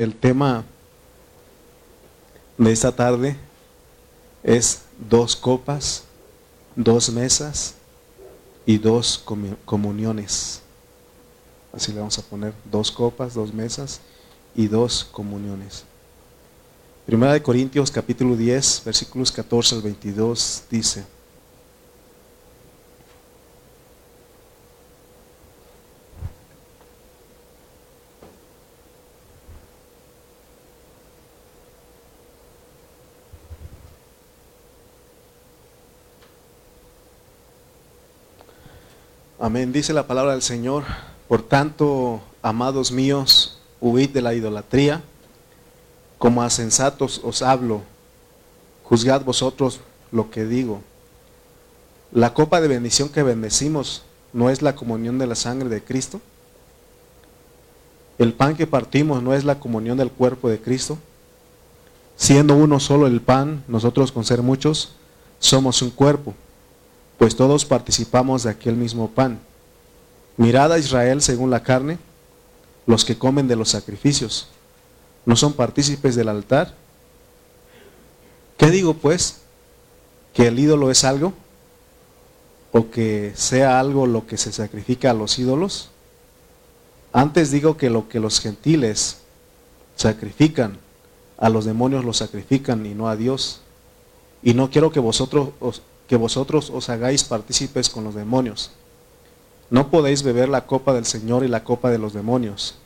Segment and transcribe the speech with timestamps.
[0.00, 0.64] El tema
[2.56, 3.36] de esta tarde
[4.44, 6.04] es dos copas,
[6.76, 7.74] dos mesas
[8.64, 9.20] y dos
[9.64, 10.62] comuniones.
[11.72, 14.00] Así le vamos a poner dos copas, dos mesas
[14.54, 15.82] y dos comuniones.
[17.04, 21.04] Primera de Corintios capítulo 10, versículos 14 al 22 dice,
[39.48, 39.72] Amén.
[39.72, 40.84] Dice la palabra del Señor.
[41.26, 45.02] Por tanto, amados míos, huid de la idolatría.
[46.18, 47.80] Como a sensatos os hablo.
[48.84, 49.80] Juzgad vosotros
[50.12, 50.82] lo que digo.
[52.12, 54.02] La copa de bendición que bendecimos
[54.34, 56.20] no es la comunión de la sangre de Cristo.
[58.18, 60.98] El pan que partimos no es la comunión del cuerpo de Cristo.
[62.16, 64.90] Siendo uno solo el pan, nosotros con ser muchos,
[65.38, 66.34] somos un cuerpo
[67.18, 69.40] pues todos participamos de aquel mismo pan.
[70.36, 71.98] Mirad a Israel según la carne,
[72.86, 74.48] los que comen de los sacrificios,
[75.26, 76.74] ¿no son partícipes del altar?
[78.56, 79.38] ¿Qué digo pues?
[80.32, 81.34] ¿Que el ídolo es algo?
[82.72, 85.90] ¿O que sea algo lo que se sacrifica a los ídolos?
[87.12, 89.18] Antes digo que lo que los gentiles
[89.96, 90.78] sacrifican,
[91.36, 93.60] a los demonios lo sacrifican y no a Dios.
[94.42, 98.70] Y no quiero que vosotros os, que vosotros os hagáis partícipes con los demonios.
[99.70, 102.76] No podéis beber la copa del Señor y la copa de los demonios.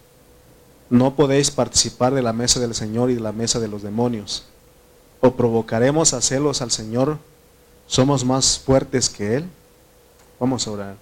[0.91, 4.45] No podéis participar de la mesa del Señor y de la mesa de los demonios.
[5.21, 7.19] O provocaremos a celos al Señor.
[7.87, 9.45] ¿Somos más fuertes que Él?
[10.41, 10.97] Vamos a orar.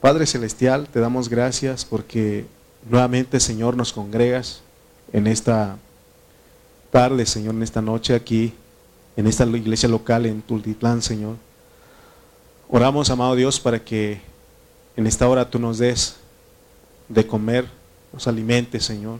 [0.00, 2.46] Padre Celestial, te damos gracias porque
[2.88, 4.62] nuevamente, Señor, nos congregas
[5.12, 5.76] en esta
[6.90, 8.54] tarde, Señor, en esta noche aquí
[9.16, 11.36] en esta iglesia local en Tultitlán, Señor.
[12.68, 14.20] Oramos, amado Dios, para que
[14.96, 16.16] en esta hora tú nos des
[17.08, 17.66] de comer,
[18.12, 19.18] nos alimentes, Señor.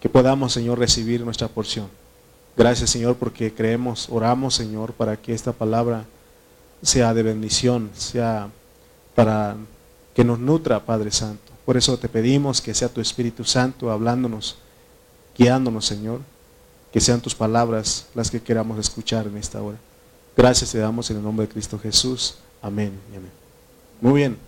[0.00, 1.88] Que podamos, Señor, recibir nuestra porción.
[2.56, 6.04] Gracias, Señor, porque creemos, oramos, Señor, para que esta palabra
[6.82, 8.48] sea de bendición, sea
[9.14, 9.56] para
[10.14, 11.52] que nos nutra, Padre Santo.
[11.64, 14.56] Por eso te pedimos que sea tu Espíritu Santo hablándonos,
[15.36, 16.20] guiándonos, Señor
[16.92, 19.78] que sean tus palabras las que queramos escuchar en esta hora.
[20.36, 22.36] Gracias te damos en el nombre de Cristo Jesús.
[22.62, 23.30] Amén amén.
[24.00, 24.38] Muy bien.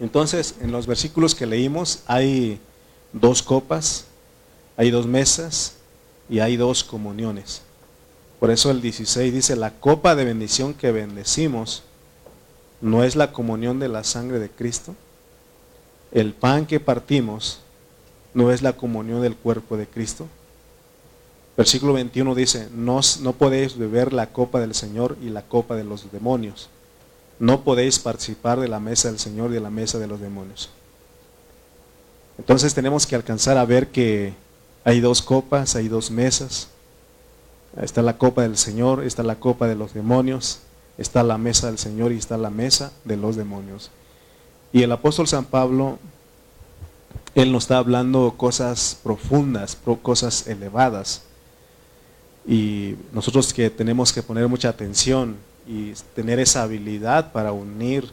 [0.00, 2.58] Entonces, en los versículos que leímos hay
[3.12, 4.06] dos copas,
[4.76, 5.74] hay dos mesas
[6.28, 7.62] y hay dos comuniones.
[8.40, 11.82] Por eso el 16 dice, la copa de bendición que bendecimos
[12.80, 14.94] no es la comunión de la sangre de Cristo.
[16.12, 17.60] El pan que partimos
[18.34, 20.26] no es la comunión del cuerpo de Cristo.
[21.56, 25.84] Versículo 21 dice, no, no podéis beber la copa del Señor y la copa de
[25.84, 26.68] los demonios.
[27.38, 30.70] No podéis participar de la mesa del Señor y de la mesa de los demonios.
[32.38, 34.34] Entonces tenemos que alcanzar a ver que
[34.82, 36.68] hay dos copas, hay dos mesas.
[37.80, 40.58] Está la copa del Señor, está la copa de los demonios,
[40.98, 43.90] está la mesa del Señor y está la mesa de los demonios.
[44.72, 45.98] Y el apóstol San Pablo,
[47.36, 51.22] él nos está hablando cosas profundas, cosas elevadas
[52.46, 58.10] y nosotros que tenemos que poner mucha atención y tener esa habilidad para unir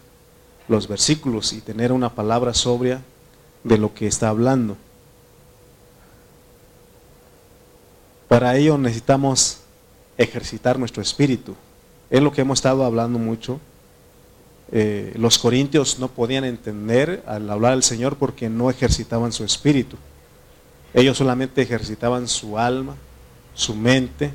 [0.67, 3.01] los versículos y tener una palabra sobria
[3.63, 4.77] de lo que está hablando.
[8.27, 9.57] Para ello necesitamos
[10.17, 11.55] ejercitar nuestro espíritu.
[12.09, 13.59] Es lo que hemos estado hablando mucho.
[14.71, 19.97] Eh, los corintios no podían entender al hablar al Señor porque no ejercitaban su espíritu.
[20.93, 22.95] Ellos solamente ejercitaban su alma,
[23.53, 24.31] su mente,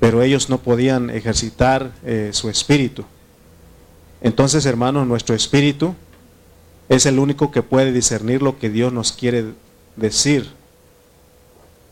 [0.00, 3.04] pero ellos no podían ejercitar eh, su espíritu.
[4.20, 5.94] Entonces, hermanos, nuestro espíritu
[6.88, 9.52] es el único que puede discernir lo que Dios nos quiere
[9.96, 10.50] decir.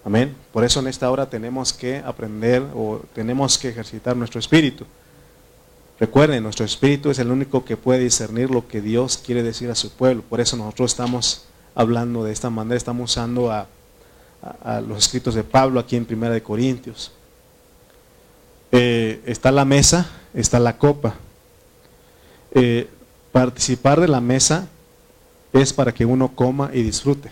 [0.04, 0.34] Amén.
[0.52, 4.84] Por eso en esta hora tenemos que aprender o tenemos que ejercitar nuestro espíritu.
[5.98, 9.74] Recuerden, nuestro espíritu es el único que puede discernir lo que Dios quiere decir a
[9.74, 10.22] su pueblo.
[10.28, 11.44] Por eso nosotros estamos
[11.74, 13.66] hablando de esta manera, estamos usando a
[14.62, 17.12] a, los escritos de Pablo aquí en Primera de Corintios.
[18.72, 21.14] Eh, está la mesa, está la copa.
[22.52, 22.88] Eh,
[23.32, 24.68] participar de la mesa
[25.52, 27.30] es para que uno coma y disfrute.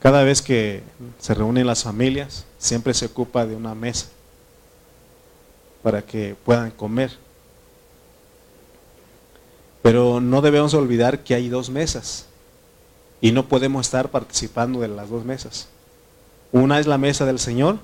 [0.00, 0.82] Cada vez que
[1.18, 4.06] se reúnen las familias, siempre se ocupa de una mesa
[5.82, 7.12] para que puedan comer.
[9.82, 12.26] Pero no debemos olvidar que hay dos mesas.
[13.20, 15.68] Y no podemos estar participando de las dos mesas.
[16.52, 17.78] Una es la mesa del Señor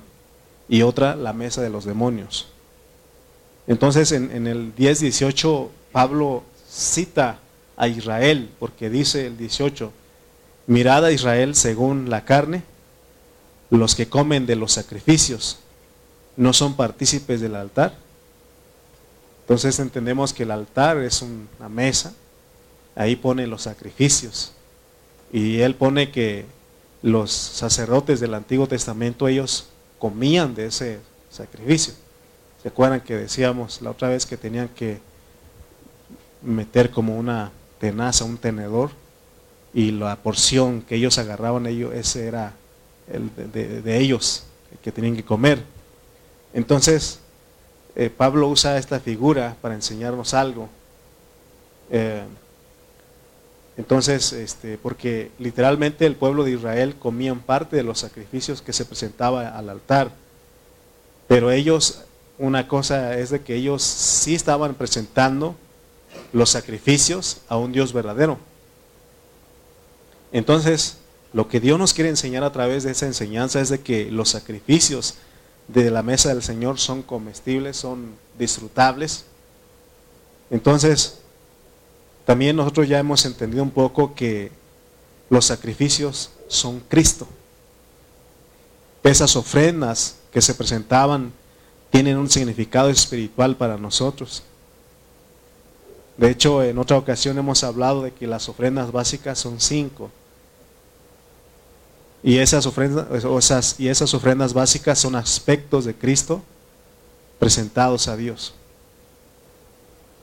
[0.68, 2.48] y otra la mesa de los demonios.
[3.66, 7.38] Entonces en, en el 10-18 Pablo cita
[7.76, 9.92] a Israel, porque dice el 18,
[10.66, 12.62] mirad a Israel según la carne,
[13.70, 15.58] los que comen de los sacrificios
[16.38, 17.92] no son partícipes del altar.
[19.42, 22.14] Entonces entendemos que el altar es una mesa,
[22.94, 24.52] ahí pone los sacrificios.
[25.32, 26.46] Y él pone que
[27.02, 29.68] los sacerdotes del Antiguo Testamento, ellos
[29.98, 30.98] comían de ese
[31.30, 31.94] sacrificio.
[32.62, 35.00] ¿Se acuerdan que decíamos la otra vez que tenían que
[36.42, 38.90] meter como una tenaza, un tenedor,
[39.74, 42.54] y la porción que ellos agarraban, ellos, ese era
[43.12, 44.44] el de, ellos,
[44.82, 45.62] que tenían que comer.
[46.52, 47.20] Entonces,
[47.94, 50.68] eh, Pablo usa esta figura para enseñarnos algo.
[51.90, 52.22] Eh,
[53.78, 58.84] entonces, este, porque literalmente el pueblo de Israel comían parte de los sacrificios que se
[58.84, 60.10] presentaba al altar,
[61.28, 62.02] pero ellos,
[62.38, 65.54] una cosa es de que ellos sí estaban presentando
[66.32, 68.38] los sacrificios a un Dios verdadero.
[70.32, 70.96] Entonces,
[71.32, 74.30] lo que Dios nos quiere enseñar a través de esa enseñanza es de que los
[74.30, 75.14] sacrificios
[75.68, 79.24] de la mesa del Señor son comestibles, son disfrutables.
[80.50, 81.20] Entonces,
[82.28, 84.52] también nosotros ya hemos entendido un poco que
[85.30, 87.26] los sacrificios son Cristo.
[89.02, 91.32] Esas ofrendas que se presentaban
[91.88, 94.42] tienen un significado espiritual para nosotros.
[96.18, 100.10] De hecho, en otra ocasión hemos hablado de que las ofrendas básicas son cinco.
[102.22, 106.42] Y esas ofrendas, y esas ofrendas básicas son aspectos de Cristo
[107.38, 108.52] presentados a Dios.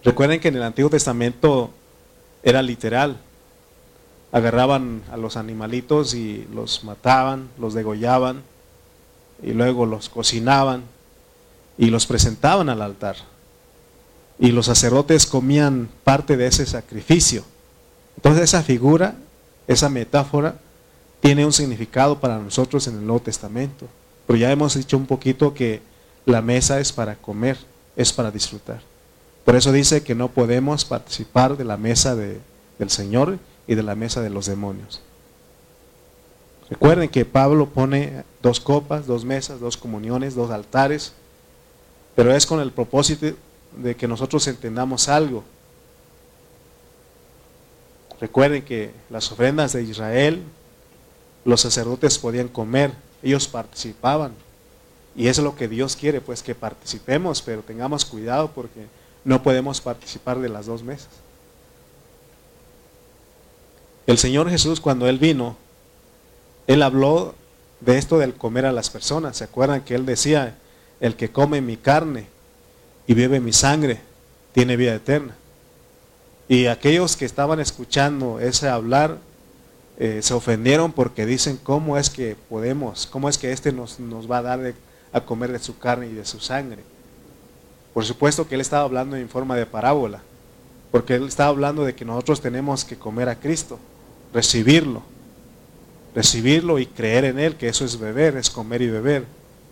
[0.03, 1.71] Recuerden que en el Antiguo Testamento
[2.45, 3.17] era literal.
[4.31, 8.43] Agarraban a los animalitos y los mataban, los degollaban
[9.43, 10.83] y luego los cocinaban
[11.77, 13.17] y los presentaban al altar
[14.39, 17.43] y los sacerdotes comían parte de ese sacrificio.
[18.17, 19.15] Entonces esa figura,
[19.67, 20.59] esa metáfora,
[21.21, 23.87] tiene un significado para nosotros en el Nuevo Testamento.
[24.27, 25.81] Pero ya hemos dicho un poquito que
[26.25, 27.57] la mesa es para comer,
[27.95, 28.81] es para disfrutar.
[29.45, 33.37] Por eso dice que no podemos participar de la mesa del Señor
[33.67, 35.01] y de la mesa de los demonios.
[36.69, 41.13] Recuerden que Pablo pone dos copas, dos mesas, dos comuniones, dos altares,
[42.15, 43.27] pero es con el propósito
[43.77, 45.43] de que nosotros entendamos algo.
[48.19, 50.41] Recuerden que las ofrendas de Israel,
[51.43, 54.33] los sacerdotes podían comer, ellos participaban.
[55.15, 58.87] Y es lo que Dios quiere, pues que participemos, pero tengamos cuidado porque
[59.25, 61.09] no podemos participar de las dos mesas.
[64.07, 65.57] El Señor Jesús cuando Él vino,
[66.67, 67.35] Él habló
[67.81, 69.37] de esto del comer a las personas.
[69.37, 70.55] ¿Se acuerdan que Él decía,
[70.99, 72.27] el que come mi carne
[73.07, 73.99] y bebe mi sangre,
[74.53, 75.35] tiene vida eterna.
[76.47, 79.17] Y aquellos que estaban escuchando ese hablar
[79.97, 84.29] eh, se ofendieron porque dicen, ¿cómo es que podemos, cómo es que este nos, nos
[84.29, 84.73] va a dar
[85.11, 86.83] a comer de su carne y de su sangre?
[87.95, 90.21] Por supuesto que él estaba hablando en forma de parábola,
[90.91, 93.79] porque él estaba hablando de que nosotros tenemos que comer a Cristo,
[94.33, 95.01] recibirlo,
[96.13, 99.23] recibirlo y creer en él, que eso es beber, es comer y beber,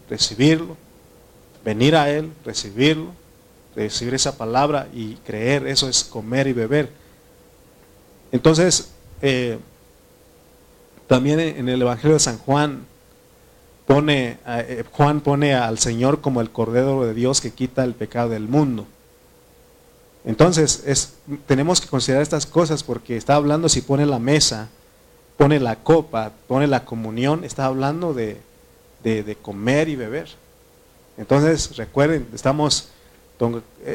[0.09, 0.77] recibirlo,
[1.65, 3.11] venir a él, recibirlo,
[3.75, 6.87] recibir esa palabra y creer, eso es comer y beber.
[8.31, 9.59] Entonces, eh,
[11.07, 12.85] también en el Evangelio de San Juan,
[13.85, 18.29] pone, eh, Juan pone al Señor como el Cordero de Dios que quita el pecado
[18.29, 18.85] del mundo.
[20.25, 21.15] Entonces, es,
[21.47, 24.69] tenemos que considerar estas cosas porque está hablando si pone la mesa,
[25.37, 28.39] pone la copa, pone la comunión, está hablando de,
[29.03, 30.29] de comer y beber.
[31.17, 32.89] Entonces, recuerden, estamos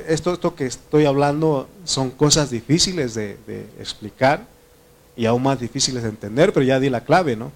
[0.09, 3.37] esto, esto que estoy hablando son cosas difíciles de,
[3.79, 4.45] explicar
[5.17, 7.51] y aún más difíciles de entender, pero ya di la clave, ¿no?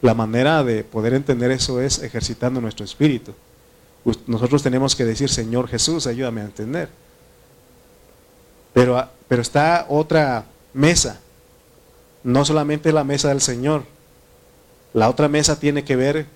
[0.00, 3.34] La manera de poder entender eso es ejercitando nuestro espíritu.
[4.26, 6.88] Nosotros tenemos que decir, Señor Jesús, ayúdame a entender.
[8.72, 11.20] Pero, pero está otra mesa,
[12.22, 13.84] no solamente la mesa del Señor.
[14.94, 16.26] La otra mesa tiene que ver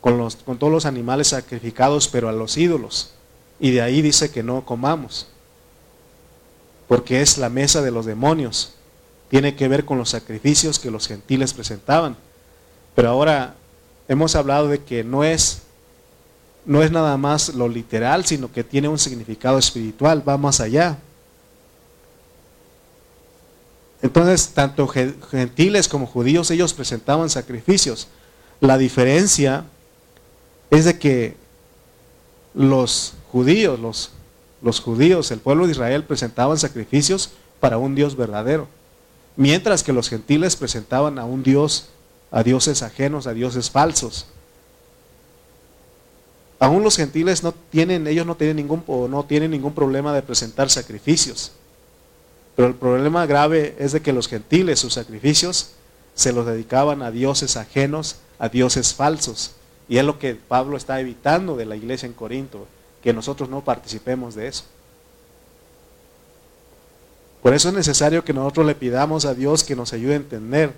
[0.00, 3.12] con, los, con todos los animales sacrificados, pero a los ídolos.
[3.58, 5.28] Y de ahí dice que no comamos,
[6.88, 8.74] porque es la mesa de los demonios.
[9.30, 12.16] Tiene que ver con los sacrificios que los gentiles presentaban.
[12.94, 13.54] Pero ahora
[14.08, 15.62] hemos hablado de que no es,
[16.64, 20.98] no es nada más lo literal, sino que tiene un significado espiritual, va más allá.
[24.02, 28.08] Entonces, tanto gentiles como judíos, ellos presentaban sacrificios.
[28.60, 29.64] La diferencia
[30.70, 31.36] es de que
[32.54, 34.10] los judíos, los,
[34.60, 37.30] los judíos, el pueblo de Israel presentaban sacrificios
[37.60, 38.68] para un Dios verdadero,
[39.36, 41.88] mientras que los gentiles presentaban a un Dios,
[42.32, 44.26] a dioses ajenos, a dioses falsos.
[46.58, 50.70] Aún los gentiles no tienen, ellos no tienen ningún, no tienen ningún problema de presentar
[50.70, 51.52] sacrificios.
[52.56, 55.72] Pero el problema grave es de que los gentiles, sus sacrificios,
[56.14, 59.52] se los dedicaban a dioses ajenos, a dioses falsos.
[59.88, 62.66] Y es lo que Pablo está evitando de la iglesia en Corinto,
[63.02, 64.64] que nosotros no participemos de eso.
[67.42, 70.72] Por eso es necesario que nosotros le pidamos a Dios que nos ayude a entender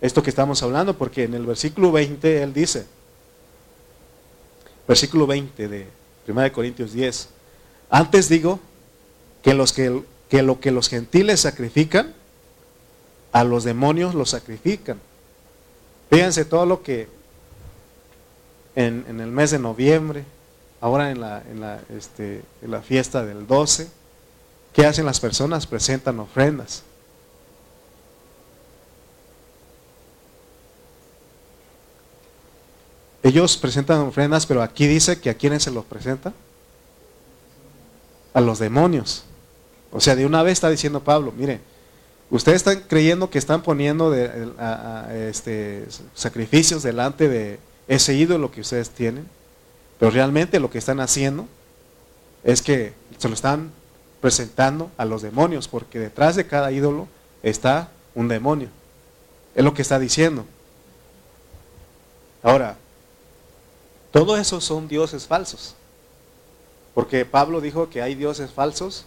[0.00, 2.86] esto que estamos hablando, porque en el versículo 20 él dice,
[4.86, 5.86] versículo 20 de
[6.28, 7.28] 1 Corintios 10,
[7.90, 8.60] antes digo
[9.42, 12.14] que, los que, que lo que los gentiles sacrifican,
[13.32, 14.98] a los demonios los sacrifican.
[16.10, 17.08] Fíjense todo lo que
[18.74, 20.24] en, el mes de noviembre,
[20.80, 23.88] ahora en la, en la, este, en la fiesta del 12,
[24.72, 25.66] ¿qué hacen las personas?
[25.66, 26.82] Presentan ofrendas.
[33.26, 36.32] Ellos presentan ofrendas, pero aquí dice que a quienes se los presenta?
[38.32, 39.24] A los demonios.
[39.90, 41.58] O sea, de una vez está diciendo Pablo, mire,
[42.30, 49.26] ustedes están creyendo que están poniendo este, sacrificios delante de, ese ídolo que ustedes tienen,
[49.98, 51.48] pero realmente lo que están haciendo
[52.44, 53.72] es que se lo están
[54.20, 57.08] presentando a los demonios, porque detrás de cada ídolo
[57.42, 58.68] está un demonio.
[59.56, 60.44] Es lo que está diciendo.
[62.44, 62.76] Ahora,
[64.16, 65.74] todo eso son dioses falsos.
[66.94, 69.04] Porque Pablo dijo que hay dioses falsos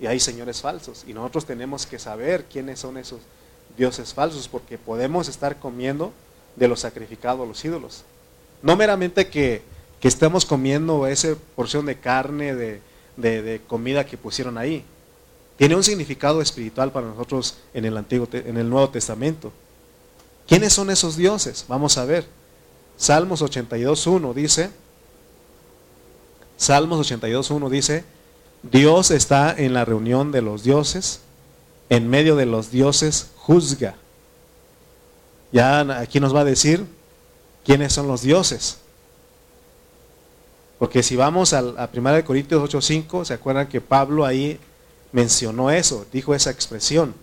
[0.00, 1.04] y hay señores falsos.
[1.06, 3.20] Y nosotros tenemos que saber quiénes son esos
[3.76, 6.10] dioses falsos, porque podemos estar comiendo
[6.56, 8.04] de los sacrificados a los ídolos.
[8.62, 9.60] No meramente que,
[10.00, 14.84] estemos comiendo esa porción de carne, de, comida que pusieron ahí.
[15.58, 19.52] Tiene un significado espiritual para nosotros en el, Antiguo, en el Nuevo Testamento.
[20.48, 21.66] ¿Quiénes son esos dioses?
[21.68, 22.26] Vamos a ver.
[22.96, 24.70] Salmos 82.1 dice,
[26.56, 28.04] Salmos 82.1 dice,
[28.62, 31.20] Dios está en la reunión de los dioses,
[31.90, 33.94] en medio de los dioses juzga.
[35.52, 36.84] Ya aquí nos va a decir
[37.64, 38.78] quiénes son los dioses.
[40.78, 44.58] Porque si vamos a, a 1 Corintios 8:5, se acuerdan que Pablo ahí
[45.12, 47.14] mencionó eso, dijo esa expresión.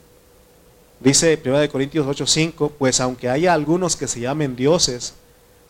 [1.00, 5.14] Dice 1 Corintios 8:5, pues aunque haya algunos que se llamen dioses,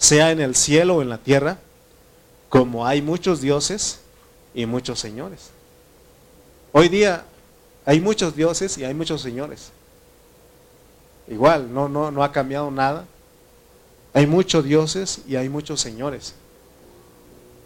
[0.03, 1.59] sea en el cielo o en la tierra,
[2.49, 4.01] como hay muchos dioses
[4.53, 5.51] y muchos señores.
[6.73, 7.23] Hoy día
[7.85, 9.71] hay muchos dioses y hay muchos señores.
[11.29, 13.05] Igual, no, no, no ha cambiado nada.
[14.13, 16.35] Hay muchos dioses y hay muchos señores.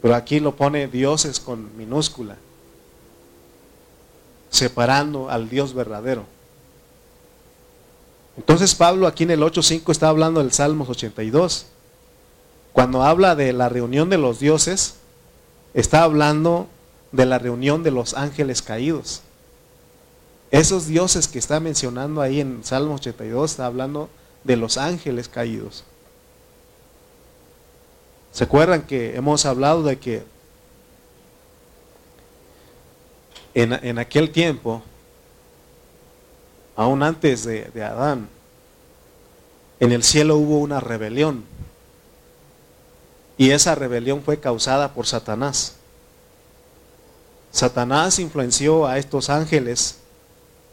[0.03, 2.38] Pero aquí lo pone dioses con minúscula,
[4.51, 6.24] separando al Dios verdadero.
[8.38, 11.65] Entonces Pablo aquí en el 8.5 está hablando del Salmos 82.
[12.77, 14.98] Cuando habla de la reunión de los dioses,
[15.74, 16.67] está hablando
[17.12, 19.24] de la reunión de los ángeles caídos.
[20.51, 24.12] Esos dioses que está mencionando ahí en Salmos 82 está hablando
[24.43, 25.86] de los ángeles caídos.
[28.31, 30.24] ¿Se acuerdan que hemos hablado de que
[33.55, 34.84] en, aquel tiempo,
[36.75, 38.29] aún antes de Adán,
[39.79, 41.56] en el cielo hubo una rebelión?
[43.38, 45.74] Y esa rebelión fue causada por Satanás.
[47.51, 49.98] Satanás influenció a estos ángeles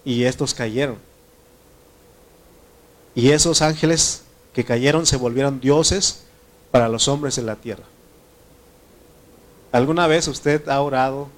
[0.04, 0.98] y estos cayeron.
[3.14, 6.24] Y esos ángeles que cayeron se volvieron dioses
[6.70, 7.84] para los hombres en la tierra.
[9.72, 11.28] ¿Alguna vez usted ha orado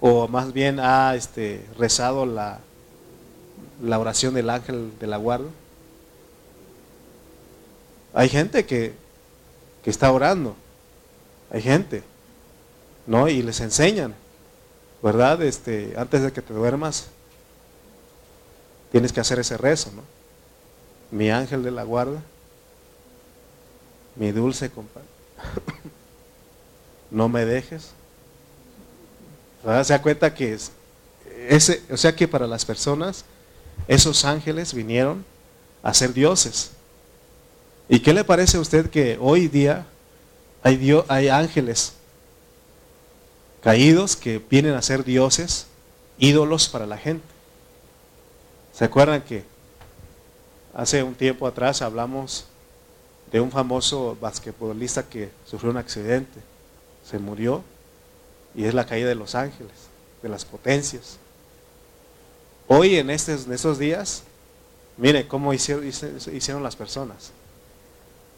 [0.00, 2.60] o más bien ha este, rezado la,
[3.82, 5.48] la oración del ángel de la guarda?
[8.12, 8.94] Hay gente que,
[9.82, 10.54] que está orando,
[11.50, 12.02] hay gente,
[13.06, 13.28] ¿no?
[13.28, 14.14] Y les enseñan,
[15.02, 15.42] ¿verdad?
[15.42, 17.06] Este, antes de que te duermas,
[18.92, 20.02] tienes que hacer ese rezo, ¿no?
[21.10, 22.22] Mi ángel de la guarda
[24.16, 25.08] mi dulce compadre,
[27.10, 27.90] no me dejes.
[29.62, 30.72] Se da cuenta que es,
[31.48, 33.24] ese, o sea que para las personas,
[33.88, 35.24] esos ángeles vinieron
[35.82, 36.72] a ser dioses.
[37.90, 39.84] ¿Y qué le parece a usted que hoy día
[40.62, 41.94] hay, Dios, hay ángeles
[43.60, 45.66] caídos que vienen a ser dioses,
[46.16, 47.26] ídolos para la gente?
[48.72, 49.44] ¿Se acuerdan que
[50.72, 52.44] hace un tiempo atrás hablamos
[53.32, 56.38] de un famoso basquetbolista que sufrió un accidente,
[57.04, 57.64] se murió
[58.54, 59.72] y es la caída de los ángeles,
[60.22, 61.18] de las potencias.
[62.68, 64.22] Hoy en estos, en días,
[64.96, 67.32] mire cómo hicieron, hicieron las personas.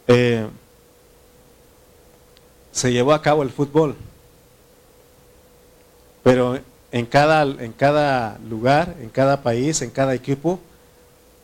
[0.09, 0.47] Eh,
[2.73, 3.95] se llevó a cabo el fútbol,
[6.23, 6.59] pero
[6.91, 10.59] en cada, en cada lugar, en cada país, en cada equipo,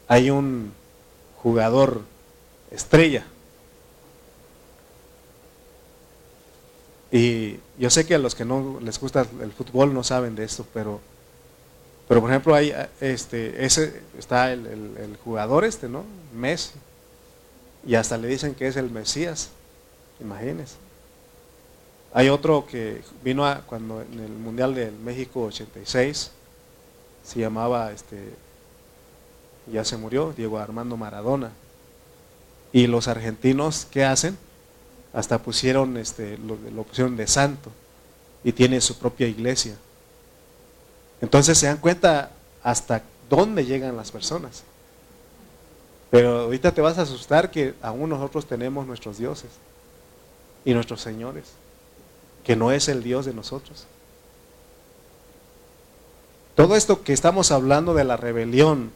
[0.08, 0.72] hay un
[1.36, 2.02] jugador
[2.70, 3.24] estrella.
[7.10, 10.44] Y yo sé que a los que no les gusta el fútbol no saben de
[10.44, 11.00] esto, pero,
[12.06, 16.04] pero por ejemplo, hay este, ese, está el, el jugador este, ¿no?
[16.34, 16.72] Messi.
[17.86, 19.50] Y hasta le dicen que es el Mesías.
[20.20, 20.76] Imagínense.
[22.12, 26.30] Hay otro que vino a, cuando en el Mundial del México 86,
[27.24, 28.30] se llamaba, este,
[29.70, 31.52] ya se murió, Diego Armando Maradona.
[32.72, 34.36] Y los argentinos, ¿qué hacen?
[35.12, 37.70] Hasta pusieron, este, lo, lo pusieron de santo
[38.44, 39.76] y tiene su propia iglesia.
[41.20, 42.30] Entonces se dan cuenta
[42.62, 44.62] hasta dónde llegan las personas.
[46.10, 49.50] Pero ahorita te vas a asustar que aún nosotros tenemos nuestros dioses
[50.64, 51.44] y nuestros señores
[52.48, 53.84] que no es el Dios de nosotros.
[56.54, 58.90] Todo esto que estamos hablando de la rebelión,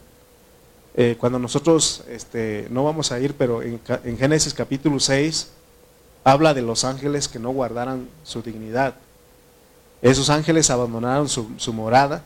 [0.95, 3.79] eh, cuando nosotros, este, no vamos a ir, pero en,
[4.17, 5.51] Génesis capítulo 6,
[6.25, 8.95] habla de los ángeles que no guardaran su dignidad.
[10.01, 12.25] Esos ángeles abandonaron su, su morada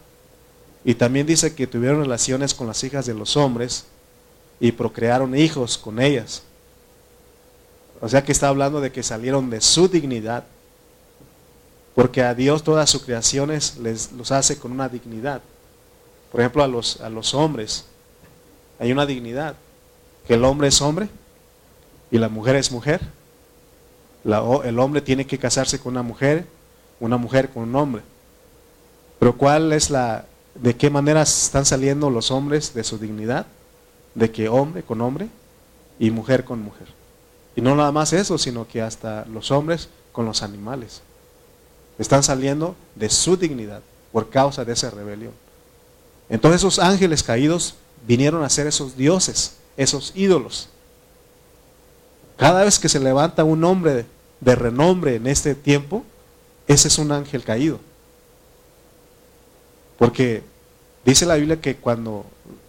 [0.85, 3.87] y también dice que tuvieron relaciones con las hijas de los hombres
[4.61, 6.43] y procrearon hijos con ellas.
[8.01, 10.45] O sea que está hablando de que salieron de su dignidad
[11.97, 15.41] porque a Dios todas sus creaciones les, los hace con una dignidad.
[16.31, 17.87] Por ejemplo, a los, a los hombres
[18.79, 19.57] hay una dignidad,
[20.29, 21.09] que el hombre es hombre
[22.11, 23.01] y la mujer es mujer.
[24.25, 26.47] el hombre tiene que casarse con una mujer,
[27.01, 28.03] una mujer con un hombre.
[29.19, 33.47] Pero ¿cuál es la, de qué manera están saliendo los hombres de su dignidad?
[34.17, 35.29] De que hombre con hombre
[36.01, 36.89] y mujer con mujer.
[37.55, 41.03] Y no nada más eso, sino que hasta los hombres con los animales.
[41.99, 45.33] Están saliendo de su dignidad por causa de esa rebelión.
[46.29, 47.77] Entonces esos ángeles caídos
[48.07, 50.69] vinieron a ser esos dioses, esos ídolos.
[52.37, 54.07] Cada vez que se levanta un hombre
[54.41, 56.05] de renombre en este tiempo,
[56.67, 57.79] ese es un ángel caído.
[59.99, 60.43] Porque
[61.05, 62.27] dice la Biblia que cuando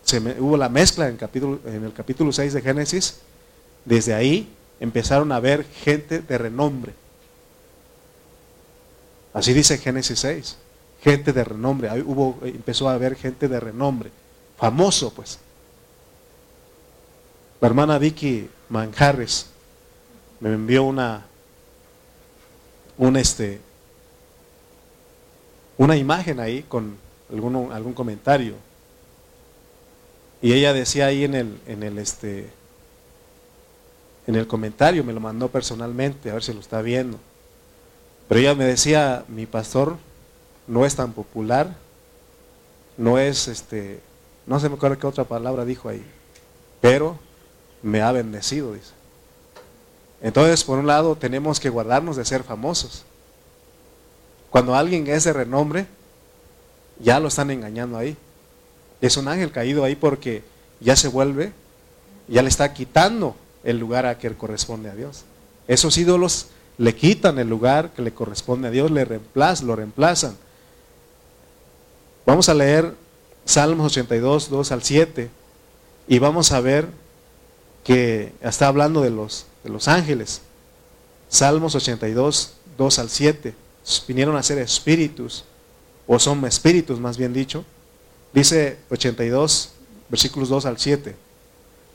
[0.07, 3.17] se hubo la mezcla en, capítulo, en el capítulo 6 de Génesis,
[3.83, 4.47] desde ahí
[4.79, 6.93] empezaron a ver gente de renombre.
[9.33, 10.57] Así dice Génesis 6.
[11.01, 11.89] Gente de renombre.
[12.03, 14.09] hubo, empezó a haber gente de renombre.
[14.57, 15.39] Famoso, pues.
[17.59, 19.47] La hermana Vicky Manjarres
[20.39, 21.25] me envió una,
[22.97, 23.59] un este,
[25.77, 26.95] una imagen ahí con
[27.29, 28.55] algún, algún comentario.
[30.41, 32.49] Y ella decía ahí en el, en el este,
[34.27, 37.17] en el comentario, me lo mandó personalmente, a ver si lo está viendo.
[38.27, 39.97] Pero ella me decía, mi pastor
[40.67, 41.75] no es tan popular,
[42.97, 44.01] no es este,
[44.45, 46.03] no se me acuerdo qué otra palabra dijo ahí,
[46.81, 47.17] pero
[47.81, 48.91] me ha bendecido, dice.
[50.21, 53.05] Entonces, por un lado, tenemos que guardarnos de ser famosos.
[54.49, 55.85] Cuando alguien es de renombre,
[56.99, 58.17] ya lo están engañando ahí.
[59.01, 60.43] Es un ángel caído ahí porque
[60.79, 61.53] ya se vuelve,
[62.27, 65.23] ya le está quitando el lugar a que corresponde a Dios.
[65.67, 70.37] Esos ídolos le quitan el lugar que le corresponde a Dios, le reemplazan, lo reemplazan.
[72.25, 72.93] Vamos a leer
[73.45, 75.29] Salmos 82, 2 al 7
[76.07, 76.87] y vamos a ver
[77.83, 80.41] que está hablando de los, de los ángeles.
[81.29, 83.53] Salmos 82, 2 al 7.
[84.07, 85.45] Vinieron a ser espíritus,
[86.05, 87.63] o son espíritus más bien dicho.
[88.37, 89.71] Dice 82,
[90.09, 91.15] versículos 2 al 7.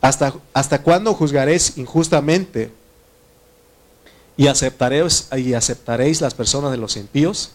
[0.01, 2.73] ¿Hasta, hasta cuándo juzgaréis injustamente?
[4.37, 7.53] y aceptaréis, y aceptaréis las personas de los impíos.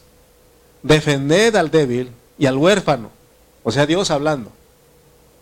[0.84, 3.10] Defended al débil y al huérfano.
[3.64, 4.52] O sea, Dios hablando.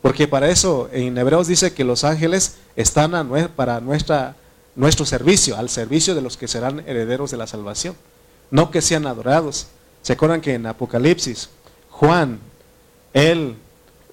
[0.01, 3.11] Porque para eso en Hebreos dice que los ángeles están
[3.55, 4.35] para nuestra,
[4.75, 7.95] nuestro servicio, al servicio de los que serán herederos de la salvación.
[8.49, 9.67] No que sean adorados.
[10.01, 11.49] ¿Se acuerdan que en Apocalipsis,
[11.91, 12.39] Juan,
[13.15, 13.55] él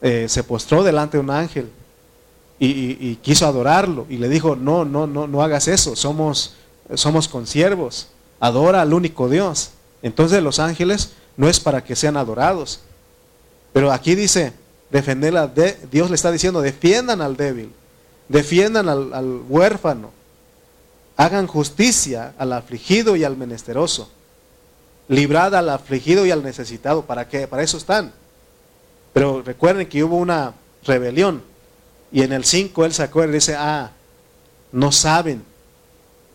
[0.01, 1.69] eh, se postró delante de un ángel
[2.59, 6.55] y, quiso adorarlo y le dijo, no, no, no, no hagas eso, somos
[6.95, 8.09] somos consiervos,
[8.41, 9.71] adora al único Dios.
[10.03, 12.81] Entonces los ángeles no es para que sean adorados.
[13.73, 14.53] Pero aquí dice,
[14.91, 17.73] defender al de, Dios le está diciendo, defiendan al débil,
[18.29, 20.11] defiendan al, al huérfano,
[21.17, 24.11] hagan justicia al afligido y al menesteroso,
[25.09, 27.03] librad al afligido y al necesitado.
[27.03, 27.47] ¿Para qué?
[27.47, 28.13] Para eso están.
[29.13, 31.43] Pero recuerden que hubo una rebelión.
[32.11, 33.93] Y en el 5 él se acuerda y dice, ah,
[34.71, 35.45] no saben,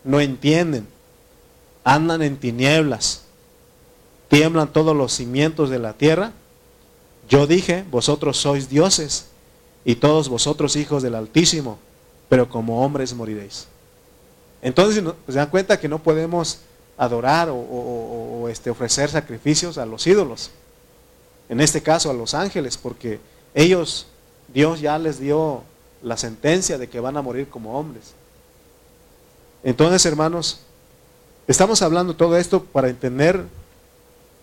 [0.04, 0.88] no entienden,
[1.84, 3.24] andan en tinieblas,
[4.30, 6.32] tiemblan todos los cimientos de la tierra.
[7.30, 9.26] Yo dije, vosotros sois dioses
[9.86, 11.78] y todos vosotros hijos del Altísimo,
[12.30, 13.68] pero como hombres moriréis.
[14.62, 16.60] Entonces se dan cuenta que no podemos
[16.98, 20.52] adorar o, este, ofrecer sacrificios a los ídolos.
[21.50, 23.20] En este caso a los ángeles, porque
[23.54, 24.08] ellos
[24.54, 25.64] Dios ya les dio
[26.02, 28.14] la sentencia de que van a morir como hombres.
[29.64, 30.60] Entonces, hermanos,
[31.48, 33.44] estamos hablando todo esto para entender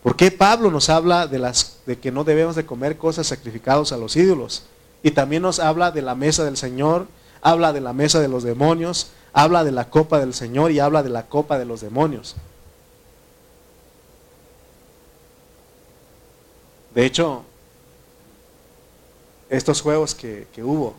[0.03, 3.91] por qué Pablo nos habla de, las, de que no debemos de comer cosas sacrificadas
[3.91, 4.63] a los ídolos.
[5.01, 7.07] Y también nos habla de la mesa del Señor,
[7.41, 11.03] habla de la mesa de los demonios, habla de la copa del Señor y habla
[11.03, 12.35] de la copa de los demonios.
[16.95, 17.43] De hecho,
[19.49, 20.95] estos juegos que, hubo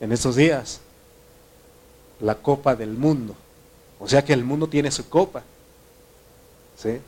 [0.00, 0.80] en estos días,
[2.20, 3.34] la copa del mundo.
[4.00, 5.42] O sea que el mundo tiene su copa.
[6.76, 7.00] ¿sí?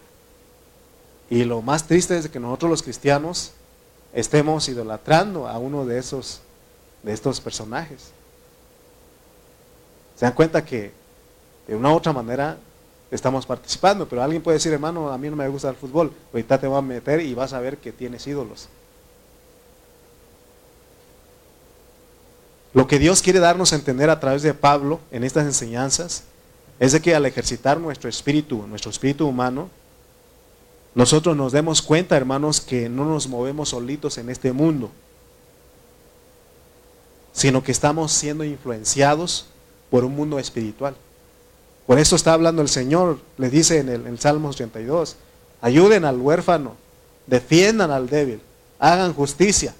[1.28, 3.52] Y lo más triste es que nosotros los cristianos
[4.12, 6.40] estemos idolatrando a uno de esos
[7.02, 8.10] de estos personajes.
[10.16, 10.92] Se dan cuenta que
[11.66, 12.56] de una u otra manera
[13.10, 16.58] estamos participando, pero alguien puede decir, hermano, a mí no me gusta el fútbol, ahorita
[16.58, 18.68] te voy a meter y vas a ver que tienes ídolos.
[22.72, 26.24] Lo que Dios quiere darnos a entender a través de Pablo en estas enseñanzas
[26.80, 29.70] es de que al ejercitar nuestro espíritu, nuestro espíritu humano,
[30.94, 34.90] nosotros nos demos cuenta, hermanos, que no nos movemos solitos en este mundo,
[37.32, 39.46] sino que estamos siendo influenciados
[39.90, 40.96] por un mundo espiritual.
[41.86, 45.16] Por eso está hablando el Señor, le dice en el, en Salmo 82,
[45.60, 46.76] ayuden al huérfano,
[47.26, 48.40] defiendan al débil,
[48.78, 49.74] hagan justicia,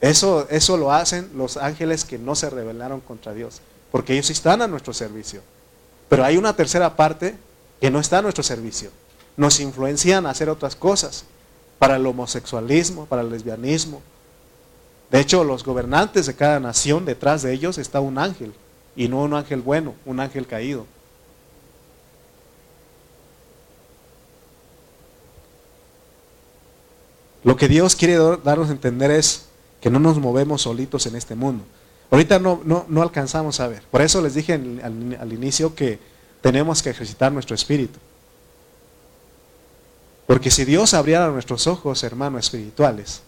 [0.00, 3.60] eso, eso lo hacen los ángeles que no se rebelaron contra Dios,
[3.90, 5.42] porque ellos están a nuestro servicio.
[6.08, 7.36] Pero hay una tercera parte
[7.80, 8.90] que no está a nuestro servicio.
[9.36, 11.24] Nos influencian a hacer otras cosas,
[11.78, 14.02] para el homosexualismo, para el lesbianismo.
[15.10, 18.52] De hecho, los gobernantes de cada nación, detrás de ellos está un ángel,
[18.98, 20.84] y no un ángel bueno, un ángel caído.
[27.44, 29.46] Lo que Dios quiere darnos a entender es
[29.80, 31.64] que no nos movemos solitos en este mundo.
[32.10, 33.82] Ahorita no, no, alcanzamos a ver.
[33.88, 36.00] Por eso les dije al, inicio que
[36.40, 38.00] tenemos que ejercitar nuestro espíritu.
[40.26, 43.22] Porque si Dios abriera nuestros ojos, hermanos espirituales,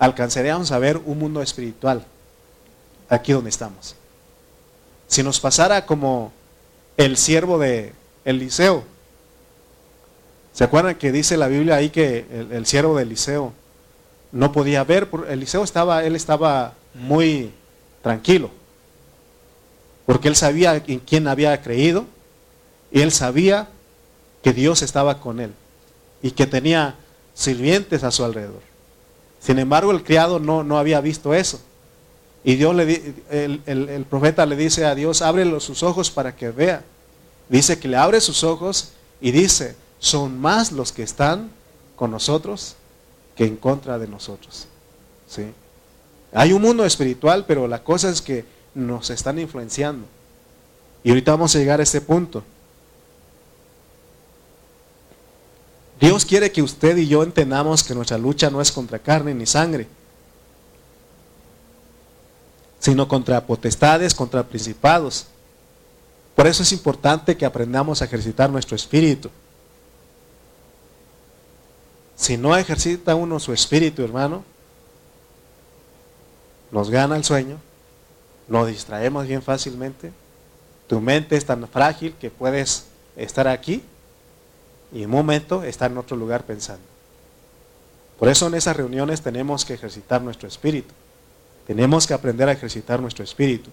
[0.00, 2.04] alcanzaríamos a ver un mundo espiritual
[3.08, 3.94] aquí donde estamos.
[5.08, 6.32] Si nos pasara como
[6.96, 7.92] el siervo de
[8.24, 8.84] Eliseo,
[10.52, 13.52] ¿se acuerdan que dice la Biblia ahí que el, siervo de Eliseo
[14.32, 17.52] no podía ver, Eliseo estaba, él estaba muy
[18.02, 18.50] tranquilo,
[20.06, 22.06] porque él sabía en quién había creído
[22.90, 23.68] y él sabía
[24.42, 25.52] que Dios estaba con él
[26.22, 26.96] y que tenía
[27.34, 28.62] sirvientes a su alrededor.
[29.40, 31.60] Sin embargo, el criado no, no había visto eso.
[32.44, 36.50] Y Dios le, el, el, profeta le dice a Dios, ábrele sus ojos para que
[36.50, 36.84] vea.
[37.48, 41.50] Dice que le abre sus ojos y dice, son más los que están
[41.96, 42.76] con nosotros
[43.34, 44.66] que en contra de nosotros.
[45.26, 45.46] ¿sí?
[46.34, 50.06] Hay un mundo espiritual, pero la cosa es que nos están influenciando.
[51.02, 52.42] Y ahorita vamos a llegar a este punto.
[56.00, 59.46] Dios quiere que usted y yo entendamos que nuestra lucha no es contra carne ni
[59.46, 59.86] sangre,
[62.84, 65.26] sino contra potestades, contra principados.
[66.34, 69.30] Por eso es importante que aprendamos a ejercitar nuestro espíritu.
[72.14, 74.44] Si no ejercita uno su espíritu, hermano,
[76.70, 77.56] nos gana el sueño,
[78.48, 80.12] nos distraemos bien fácilmente,
[80.86, 82.84] tu mente es tan frágil que puedes
[83.16, 83.82] estar aquí
[84.92, 86.84] y en un momento estar en otro lugar pensando.
[88.18, 90.92] Por eso en esas reuniones tenemos que ejercitar nuestro espíritu.
[91.66, 93.70] Tenemos que aprender a ejercitar nuestro espíritu.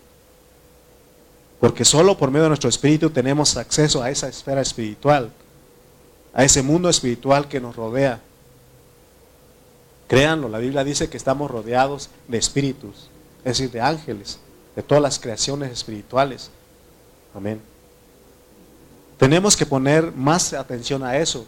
[1.60, 5.32] Porque solo por medio de nuestro espíritu tenemos acceso a esa esfera espiritual,
[6.34, 8.22] a ese mundo espiritual que nos rodea,
[10.12, 13.10] Créanlo, la Biblia dice que estamos rodeados de espíritus,
[13.46, 14.40] es decir, de ángeles,
[14.76, 16.52] de todas las creaciones espirituales.
[17.34, 17.62] Amén.
[19.18, 21.46] Tenemos que poner más atención a eso.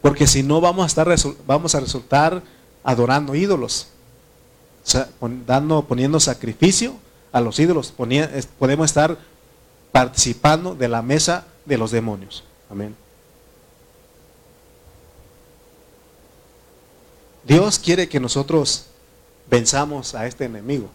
[0.00, 1.12] Porque si no vamos a, estar,
[1.44, 2.40] vamos a resultar
[2.84, 3.88] adorando ídolos,
[5.46, 6.94] dando, poniendo sacrificio
[7.32, 7.92] a los ídolos,
[8.58, 9.18] podemos estar
[9.92, 12.44] participando de la mesa de los demonios.
[12.70, 12.94] Amén.
[17.44, 18.86] Dios quiere que nosotros
[19.48, 20.90] venzamos a este enemigo.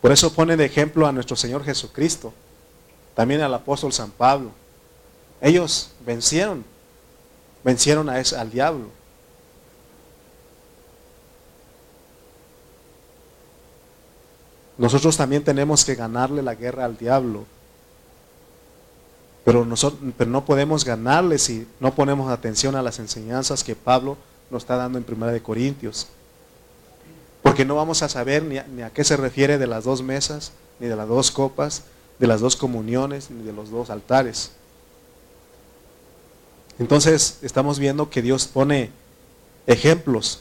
[0.00, 2.32] Por eso pone de ejemplo a nuestro Señor Jesucristo,
[3.14, 4.52] también al apóstol San Pablo.
[5.40, 6.64] Ellos vencieron,
[7.64, 8.90] vencieron a ese, al diablo.
[14.78, 17.44] Nosotros también tenemos que ganarle la guerra al diablo.
[19.44, 24.16] Pero, nosotros, no podemos ganarle si no ponemos atención a las enseñanzas que Pablo
[24.50, 26.08] nos está dando en Primera de Corintios.
[27.42, 30.02] Porque no vamos a saber ni a, ni a, qué se refiere de las dos
[30.02, 31.84] mesas, ni de las dos copas,
[32.18, 34.50] de las dos comuniones, ni de los dos altares.
[36.78, 38.90] Entonces estamos viendo que Dios pone
[39.66, 40.40] ejemplos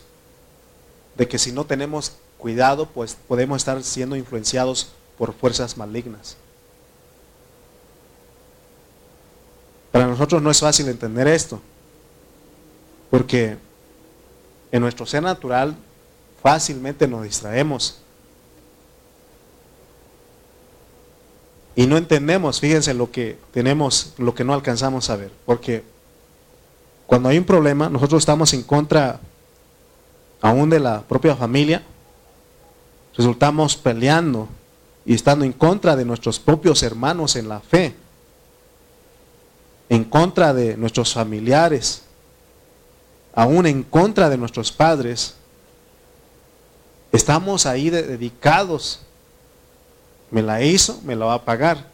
[1.18, 2.14] de que si no tenemos
[2.46, 6.38] cuidado, pues podemos estar siendo influenciados por fuerzas malignas.
[9.92, 11.60] Para nosotros no es fácil entender esto,
[13.10, 13.58] porque
[14.72, 15.76] en nuestro ser natural
[16.44, 17.98] fácilmente nos distraemos.
[21.76, 25.32] Y no entendemos, fíjense lo que tenemos, lo que no alcanzamos a ver.
[25.48, 25.84] Porque
[27.08, 29.20] cuando hay un problema, nosotros estamos en contra
[30.42, 31.82] aún de la propia familia,
[33.18, 34.48] resultamos peleando
[35.06, 37.96] y estando en contra de nuestros propios hermanos en la fe,
[39.90, 42.02] en contra de nuestros familiares,
[43.34, 45.36] aún en contra de nuestros padres,
[47.12, 49.02] estamos ahí dedicados.
[50.32, 51.92] Me la hizo, me la va a pagar.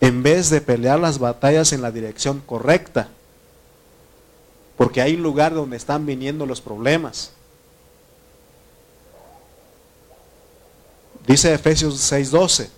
[0.00, 3.08] En vez de pelear las batallas en la dirección correcta.
[4.76, 7.32] Porque hay un lugar donde están viniendo los problemas.
[11.26, 12.70] Dice Efesios 6:12.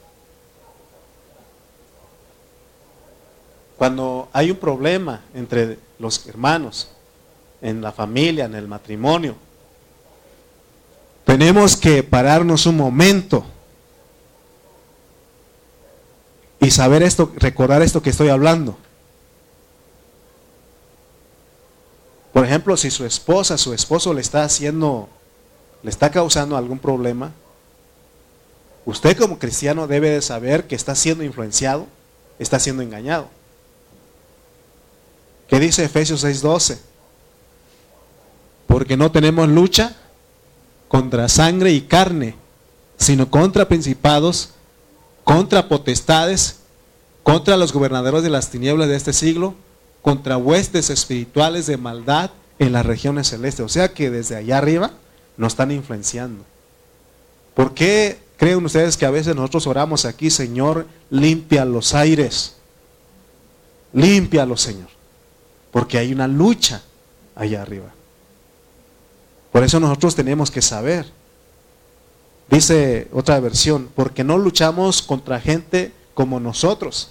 [3.76, 6.88] Cuando hay un problema entre los hermanos,
[7.60, 9.36] en la familia, en el matrimonio,
[11.24, 13.44] tenemos que pararnos un momento
[16.60, 18.76] y saber esto, recordar esto que estoy hablando.
[22.32, 25.08] Por ejemplo, si su esposa, su esposo le está haciendo,
[25.82, 27.32] le está causando algún problema,
[28.88, 31.86] Usted como cristiano debe de saber que está siendo influenciado,
[32.38, 33.28] está siendo engañado.
[35.46, 36.78] ¿Qué dice Efesios 6:12?
[38.66, 39.94] Porque no tenemos lucha
[40.88, 42.34] contra sangre y carne,
[42.96, 44.54] sino contra principados,
[45.22, 46.60] contra potestades,
[47.22, 49.54] contra los gobernadores de las tinieblas de este siglo,
[50.00, 53.66] contra huestes espirituales de maldad en las regiones celestes.
[53.66, 54.92] O sea que desde allá arriba
[55.36, 56.42] nos están influenciando.
[57.52, 62.54] ¿Por qué ¿Creen ustedes que a veces nosotros oramos aquí, Señor, limpia los aires?
[63.92, 64.88] Límpialos, Señor.
[65.72, 66.80] Porque hay una lucha
[67.34, 67.92] allá arriba.
[69.50, 71.04] Por eso nosotros tenemos que saber.
[72.48, 77.10] Dice otra versión, porque no luchamos contra gente como nosotros,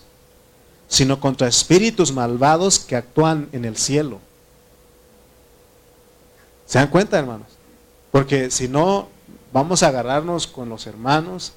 [0.88, 4.20] sino contra espíritus malvados que actúan en el cielo.
[6.66, 7.48] ¿Se dan cuenta, hermanos?
[8.12, 9.10] Porque si no,
[9.54, 11.54] Vamos a agarrarnos con los hermanos,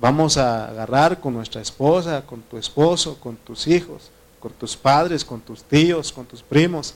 [0.00, 5.24] vamos a agarrar con nuestra esposa, con tu esposo, con tus hijos, con tus padres,
[5.24, 6.94] con tus tíos, con tus primos,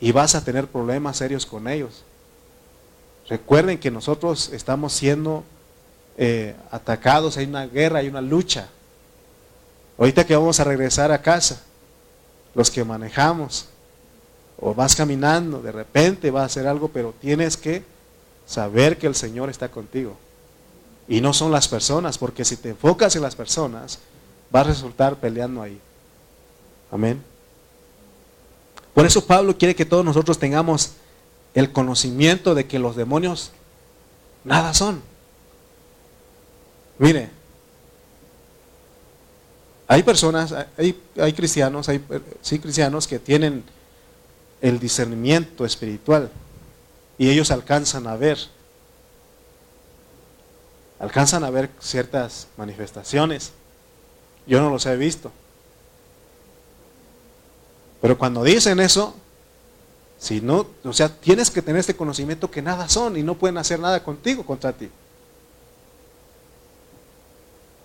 [0.00, 2.04] y vas a tener problemas serios con ellos.
[3.28, 5.42] Recuerden que nosotros estamos siendo
[6.16, 8.68] eh, atacados, hay una guerra, hay una lucha.
[9.98, 11.62] Ahorita que vamos a regresar a casa,
[12.54, 13.66] los que manejamos,
[14.58, 17.82] o vas caminando, de repente va a hacer algo, pero tienes que
[18.46, 20.16] saber que el Señor está contigo.
[21.08, 23.98] Y no son las personas, porque si te enfocas en las personas,
[24.50, 25.78] vas a resultar peleando ahí.
[26.90, 27.22] Amén.
[28.94, 30.92] Por eso Pablo quiere que todos nosotros tengamos
[31.54, 33.50] el conocimiento de que los demonios
[34.44, 35.02] nada son.
[36.98, 37.28] Mire,
[39.86, 42.02] hay personas, hay, hay cristianos, hay
[42.40, 43.64] sí cristianos que tienen
[44.60, 46.30] el discernimiento espiritual
[47.18, 48.38] y ellos alcanzan a ver,
[50.98, 53.52] alcanzan a ver ciertas manifestaciones.
[54.46, 55.32] Yo no los he visto.
[58.00, 59.14] Pero cuando dicen eso,
[60.18, 63.58] si no, o sea, tienes que tener este conocimiento que nada son y no pueden
[63.58, 64.90] hacer nada contigo contra ti.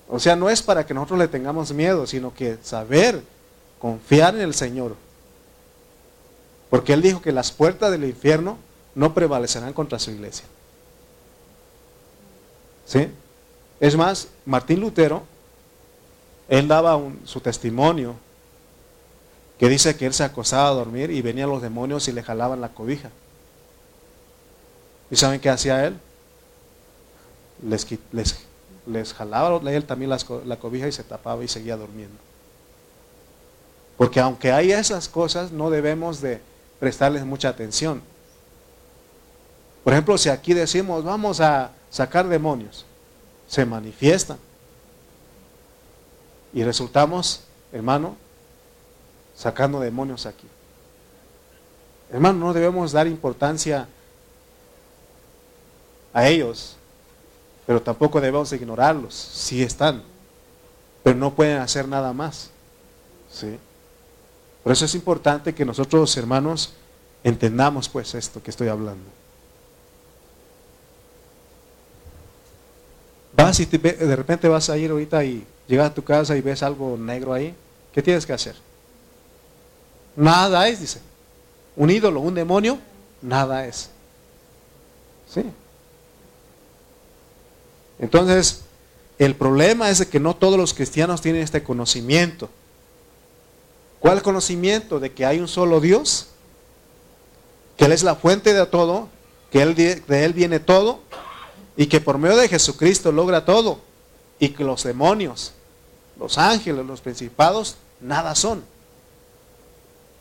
[0.07, 3.23] O sea, no es para que nosotros le tengamos miedo, sino que saber,
[3.79, 4.95] confiar en el Señor.
[6.69, 8.57] Porque él dijo que las puertas del infierno
[8.95, 10.45] no prevalecerán contra su iglesia.
[12.85, 13.07] ¿Sí?
[13.79, 15.23] Es más, Martín Lutero,
[16.47, 18.15] él daba su testimonio
[19.57, 22.61] que dice que él se acostaba a dormir y venían los demonios y le jalaban
[22.61, 23.09] la cobija.
[25.09, 25.97] ¿Y saben qué hacía él?
[27.63, 28.37] Les, les,
[28.87, 32.17] les jalaba él también la cobija y se tapaba y seguía durmiendo.
[33.97, 36.41] Porque aunque hay esas cosas, no debemos de
[36.79, 38.01] prestarles mucha atención.
[39.83, 42.85] Por ejemplo, si aquí decimos, vamos a sacar demonios,
[43.47, 44.37] se manifiestan.
[46.53, 47.41] Y resultamos,
[47.71, 48.15] hermano,
[49.35, 50.47] sacando demonios aquí.
[52.11, 53.87] Hermano, no debemos dar importancia
[56.13, 56.75] a ellos,
[57.65, 59.15] pero tampoco debemos ignorarlos.
[59.15, 60.03] Sí están,
[61.03, 62.49] pero no pueden hacer nada más.
[63.31, 63.57] ¿sí?
[64.61, 66.73] Por eso es importante que nosotros, hermanos,
[67.23, 69.20] entendamos pues esto que estoy hablando.
[73.33, 76.63] Vas y de repente vas a ir ahorita y llegas a tu casa y ves
[76.63, 77.55] algo negro ahí,
[77.93, 78.55] ¿qué tienes que hacer?
[80.15, 80.99] Nada es, dice.
[81.75, 82.77] Un ídolo, un demonio,
[83.21, 83.89] nada es.
[85.33, 85.43] Sí.
[87.99, 88.61] Entonces,
[89.17, 92.49] el problema es que no todos los cristianos tienen este conocimiento.
[93.99, 94.99] ¿Cuál conocimiento?
[94.99, 96.27] De que hay un solo Dios,
[97.77, 99.07] que Él es la fuente de todo,
[99.51, 100.99] que él, de Él viene todo,
[101.75, 103.79] y que por medio de Jesucristo logra todo,
[104.39, 105.53] y que los demonios,
[106.19, 108.63] los ángeles, los principados, nada son.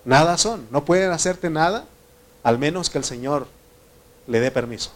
[0.05, 1.85] Nada son, no pueden hacerte nada
[2.43, 3.47] al menos que el Señor
[4.27, 4.91] le dé permiso.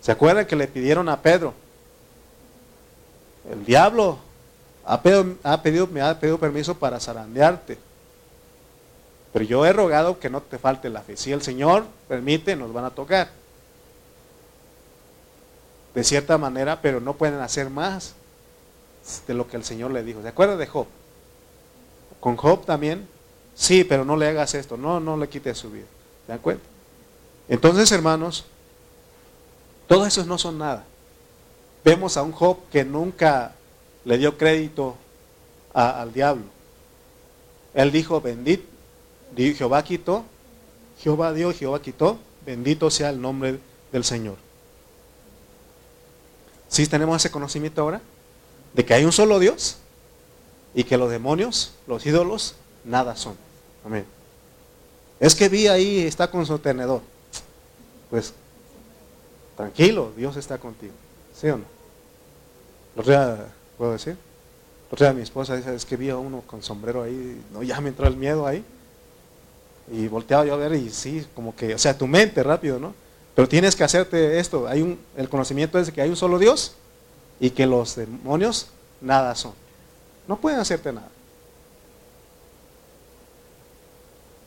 [0.00, 1.54] ¿Se acuerdan que le pidieron a Pedro?
[3.50, 4.18] El diablo
[4.84, 7.78] ha pedido, me ha pedido permiso para zarandearte.
[9.32, 11.16] Pero yo he rogado que no te falte la fe.
[11.16, 13.30] Si el Señor permite, nos van a tocar.
[15.96, 18.14] De cierta manera, pero no pueden hacer más
[19.26, 20.22] de lo que el Señor le dijo.
[20.22, 20.86] ¿Se acuerdan de Job?
[22.20, 23.08] Con Job también
[23.56, 24.76] Sí, pero no le hagas esto.
[24.76, 25.86] No, no le quites su vida.
[26.28, 26.60] ¿De acuerdo?
[27.48, 28.44] Entonces, hermanos,
[29.88, 30.84] todo eso no son nada.
[31.82, 33.54] Vemos a un Job que nunca
[34.04, 34.96] le dio crédito
[35.72, 36.44] al diablo.
[37.72, 38.64] Él dijo, bendito,
[39.36, 40.24] Jehová quitó,
[40.98, 43.58] Jehová dio, Jehová quitó, bendito sea el nombre
[43.92, 44.36] del Señor.
[46.68, 48.00] ¿Sí tenemos ese conocimiento ahora?
[48.72, 49.78] De que hay un solo Dios
[50.74, 53.34] y que los demonios, los ídolos, nada son.
[53.84, 54.04] Amén.
[55.18, 57.00] Es que vi ahí, está con su tenedor.
[58.10, 58.34] Pues,
[59.56, 60.92] tranquilo, Dios está contigo.
[61.34, 61.64] ¿Sí o no?
[62.96, 63.02] Lo
[63.76, 64.16] ¿puedo decir?
[64.90, 67.88] Lo mi esposa dice, es que vi a uno con sombrero ahí, no, ya me
[67.88, 68.64] entró el miedo ahí.
[69.90, 72.94] Y volteaba yo a ver y sí, como que, o sea, tu mente rápido, ¿no?
[73.36, 74.66] Pero tienes que hacerte esto.
[74.66, 76.72] Hay un, el conocimiento es de que hay un solo Dios
[77.38, 78.68] y que los demonios
[79.02, 79.52] nada son.
[80.26, 81.10] No pueden hacerte nada.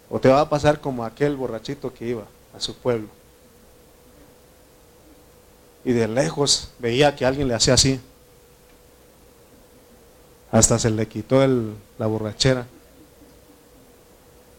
[0.09, 2.23] O te va a pasar como aquel borrachito que iba
[2.57, 3.07] a su pueblo.
[5.85, 8.01] Y de lejos veía que alguien le hacía así.
[10.51, 11.45] Hasta se le quitó
[11.99, 12.65] la borrachera.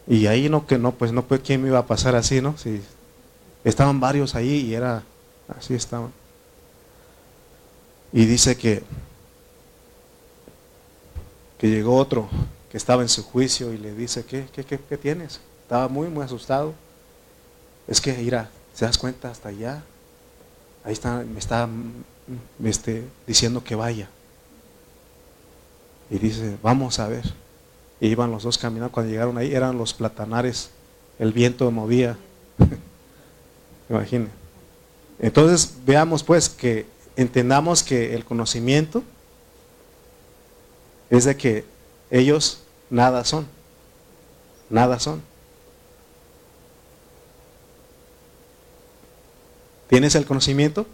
[0.06, 2.54] Y ahí no que no, pues no pues quién me iba a pasar así, ¿no?
[3.64, 5.02] Estaban varios ahí y era
[5.48, 6.12] así estaban.
[8.12, 8.82] Y dice que
[11.60, 12.26] que llegó otro
[12.70, 15.40] que estaba en su juicio y le dice, ¿qué, qué, qué, tienes?
[15.62, 16.72] Estaba muy, muy asustado.
[17.86, 19.82] Es que, mira, ¿se das cuenta hasta allá?
[20.82, 21.68] Ahí está, me está
[22.64, 24.08] este, diciendo que vaya.
[26.08, 27.30] Y dice, vamos a ver.
[28.00, 28.92] Y iban los dos caminando.
[28.92, 30.70] Cuando llegaron ahí, eran los platanares.
[31.18, 32.16] El viento movía.
[33.90, 34.30] Imaginen.
[35.18, 39.02] Entonces, veamos pues que entendamos que el conocimiento
[41.10, 41.64] es de que
[42.10, 43.46] ellos nada son.
[44.70, 45.20] Nada son.
[49.88, 50.86] ¿Tienes el conocimiento?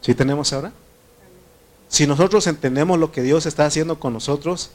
[0.00, 0.72] ¿Sí tenemos ahora?
[1.88, 4.70] Si nosotros entendemos lo que Dios está haciendo con nosotros,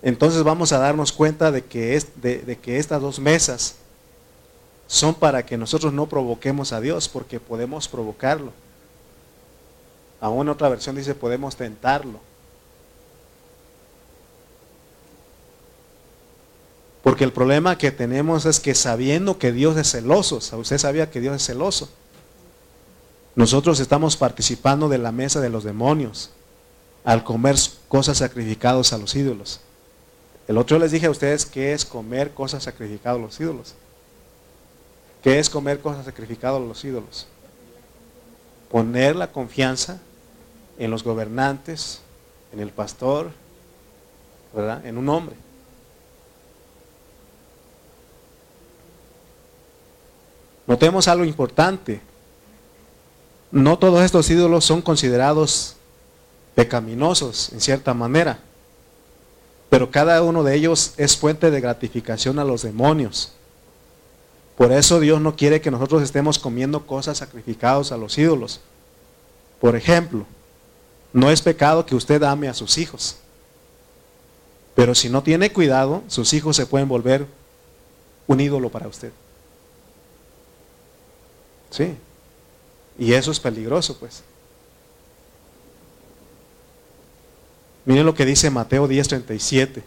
[0.00, 3.74] entonces vamos a darnos cuenta de que, es, de que estas dos mesas
[4.92, 8.52] son para que nosotros no provoquemos a Dios, porque podemos provocarlo.
[10.20, 12.20] Aún otra versión dice podemos tentarlo.
[17.02, 21.22] Porque el problema que tenemos es que sabiendo que Dios es celoso, usted sabía que
[21.22, 21.88] Dios es celoso,
[23.34, 26.28] nosotros estamos participando de la mesa de los demonios
[27.02, 27.56] al comer
[27.88, 29.60] cosas sacrificadas a los ídolos.
[30.48, 33.74] El otro les dije a ustedes que es comer cosas sacrificadas a los ídolos.
[35.22, 37.26] ¿Qué es comer cosas sacrificadas a los ídolos?
[38.70, 40.00] Poner la confianza
[40.78, 42.00] en los gobernantes,
[42.52, 43.30] en el pastor,
[44.52, 44.84] ¿verdad?
[44.84, 45.36] En un hombre.
[50.66, 52.00] Notemos algo importante.
[53.50, 55.76] No todos estos ídolos son considerados
[56.54, 58.38] pecaminosos en cierta manera,
[59.70, 63.32] pero cada uno de ellos es fuente de gratificación a los demonios.
[64.56, 68.60] Por eso Dios no quiere que nosotros estemos comiendo cosas sacrificadas a los ídolos.
[69.60, 70.26] Por ejemplo,
[71.12, 73.16] no es pecado que usted ame a sus hijos.
[74.74, 77.26] Pero si no tiene cuidado, sus hijos se pueden volver
[78.26, 79.12] un ídolo para usted.
[81.70, 81.96] Sí.
[82.98, 84.22] Y eso es peligroso, pues.
[87.84, 89.82] Miren lo que dice Mateo 10:37.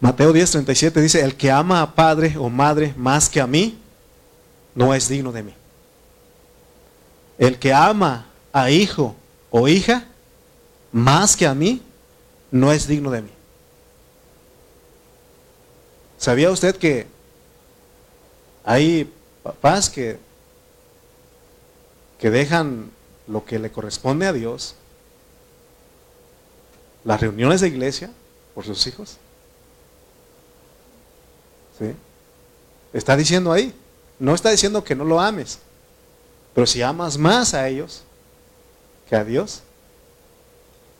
[0.00, 3.78] Mateo 10:37 dice, el que ama a padre o madre más que a mí,
[4.74, 5.54] no es digno de mí.
[7.38, 9.14] El que ama a hijo
[9.50, 10.06] o hija
[10.90, 11.82] más que a mí,
[12.50, 13.30] no es digno de mí.
[16.18, 17.06] ¿Sabía usted que
[18.64, 20.18] hay papás que,
[22.18, 22.90] que dejan
[23.26, 24.74] lo que le corresponde a Dios,
[27.04, 28.10] las reuniones de iglesia,
[28.54, 29.18] por sus hijos?
[32.92, 33.74] Está diciendo ahí,
[34.18, 35.58] no está diciendo que no lo ames,
[36.54, 38.02] pero si amas más a ellos
[39.08, 39.62] que a Dios,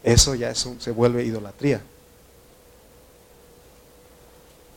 [0.02, 1.82] eso ya es se vuelve idolatría.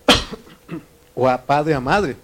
[1.16, 2.16] o a padre a madre.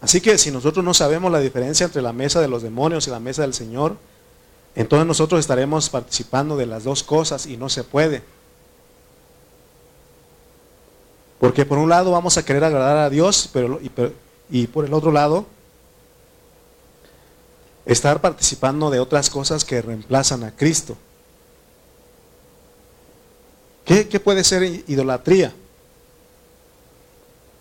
[0.00, 3.10] Así que si nosotros no sabemos la diferencia entre la mesa de los demonios y
[3.10, 3.96] la mesa del Señor,
[4.74, 8.22] entonces nosotros estaremos participando de las dos cosas y no se puede.
[11.40, 13.80] Porque por un lado vamos a querer agradar a Dios, pero,
[14.50, 15.46] y, por el otro lado
[17.86, 20.98] estar participando de otras cosas que reemplazan a Cristo.
[23.86, 25.52] ¿Qué, puede ser idolatría?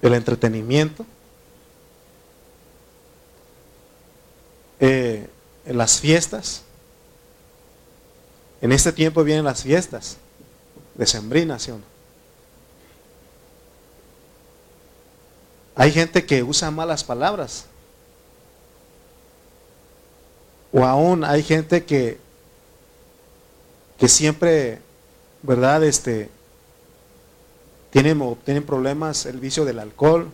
[0.01, 1.05] El entretenimiento.
[4.81, 5.27] Eh,
[5.65, 6.63] las fiestas.
[8.61, 10.17] En este tiempo vienen las fiestas
[10.95, 11.98] de ¿sí o no?
[15.75, 17.65] Hay gente que usa malas palabras.
[20.71, 22.19] O aún hay gente que,
[23.97, 24.81] que siempre
[25.41, 25.83] ¿verdad?
[25.83, 26.29] Este,
[27.91, 30.29] tienen, tienen problemas el vicio del alcohol,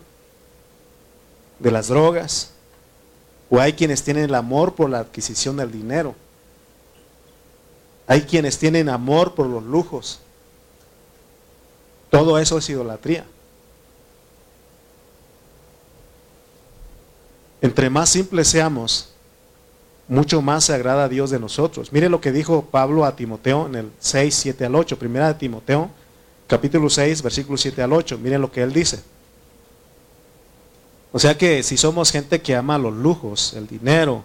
[1.58, 2.50] de las drogas,
[3.48, 6.14] o hay quienes tienen el amor por la adquisición del dinero.
[8.08, 10.20] Hay quienes tienen amor por los lujos.
[12.10, 13.24] Todo eso es idolatría.
[17.60, 19.10] Entre más simples seamos,
[20.08, 21.92] mucho más se agrada a Dios de nosotros.
[21.92, 24.98] Mire lo que dijo Pablo a Timoteo en el 6, 7 al 8.
[24.98, 25.90] Primera de Timoteo,
[26.46, 28.18] capítulo 6, versículo 7 al 8.
[28.18, 29.00] Miren lo que él dice.
[31.12, 34.22] O sea que si somos gente que ama los lujos, el dinero,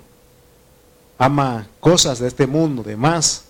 [1.18, 3.46] ama cosas de este mundo, de más,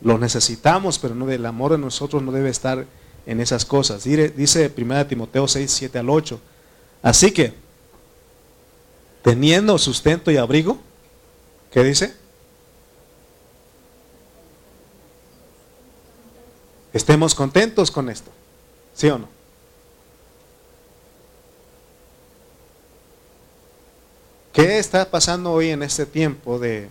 [0.00, 2.86] lo necesitamos, pero no del amor de nosotros no debe estar
[3.26, 4.04] en esas cosas.
[4.04, 6.40] Dice, Primera de Timoteo 6, 7 al 8.
[7.02, 7.63] Así que,
[9.24, 10.78] teniendo sustento y abrigo,
[11.74, 12.14] ¿Qué dice?
[16.92, 18.30] Estemos contentos con esto.
[18.94, 19.28] ¿Sí o no?
[24.52, 26.88] ¿Qué está pasando hoy en este tiempo de,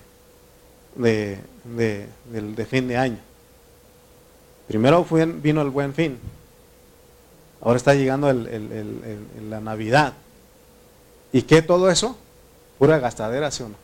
[0.98, 1.40] de,
[2.70, 3.20] fin de año?
[4.68, 5.08] Primero
[5.42, 6.20] vino el buen fin.
[7.62, 10.12] Ahora está llegando la Navidad.
[11.32, 12.18] ¿Y qué todo eso?
[12.84, 13.76] Pura gastadera, ¿sí o no?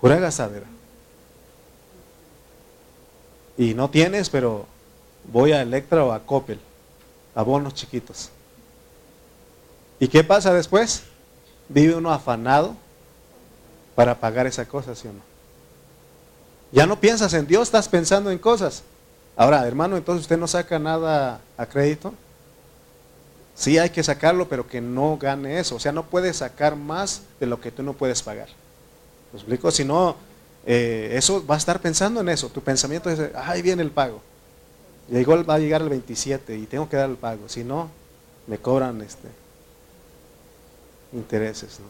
[0.00, 0.66] Pura gastadera.
[3.58, 4.66] Y no tienes, pero
[5.24, 6.60] voy a Electra o a Coppel,
[7.34, 8.30] a bonos chiquitos.
[9.98, 11.02] ¿Y qué pasa después?
[11.68, 12.76] Vive uno afanado
[13.96, 15.22] para pagar esa cosa, ¿sí o no?
[16.70, 18.84] Ya no piensas en Dios, estás pensando en cosas.
[19.34, 22.14] Ahora, hermano, entonces usted no saca nada a crédito.
[23.54, 25.76] Sí hay que sacarlo, pero que no gane eso.
[25.76, 28.48] O sea, no puedes sacar más de lo que tú no puedes pagar.
[29.32, 29.70] ¿Me explico?
[29.70, 30.16] Si no,
[30.66, 32.48] eh, eso va a estar pensando en eso.
[32.48, 34.20] Tu pensamiento es, ahí viene el pago.
[35.08, 37.48] Llegó, va a llegar el 27 y tengo que dar el pago.
[37.48, 37.90] Si no,
[38.46, 39.28] me cobran este
[41.12, 41.86] intereses, ¿no?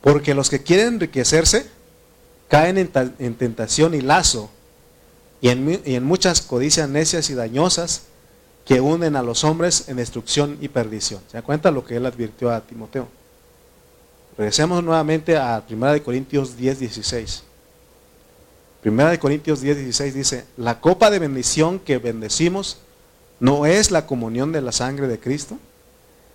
[0.00, 1.66] Porque los que quieren enriquecerse
[2.48, 4.50] caen en, tentación y lazo
[5.40, 8.02] y en, y en muchas codicias necias y dañosas
[8.64, 11.20] que hunden a los hombres en destrucción y perdición.
[11.28, 13.08] ¿Se da cuenta lo que él advirtió a Timoteo?
[14.36, 17.42] Regresemos nuevamente a 1 Corintios 10, 16.
[18.84, 22.78] 1 Corintios 10, 16 dice, la copa de bendición que bendecimos
[23.40, 25.58] no es la comunión de la sangre de Cristo.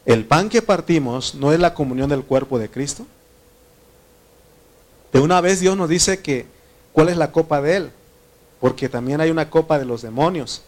[0.05, 3.05] El pan que partimos no es la comunión del cuerpo de Cristo.
[5.13, 6.45] De una vez Dios nos dice que
[6.93, 7.91] cuál es la copa de Él,
[8.61, 10.61] porque también hay una copa de los demonios.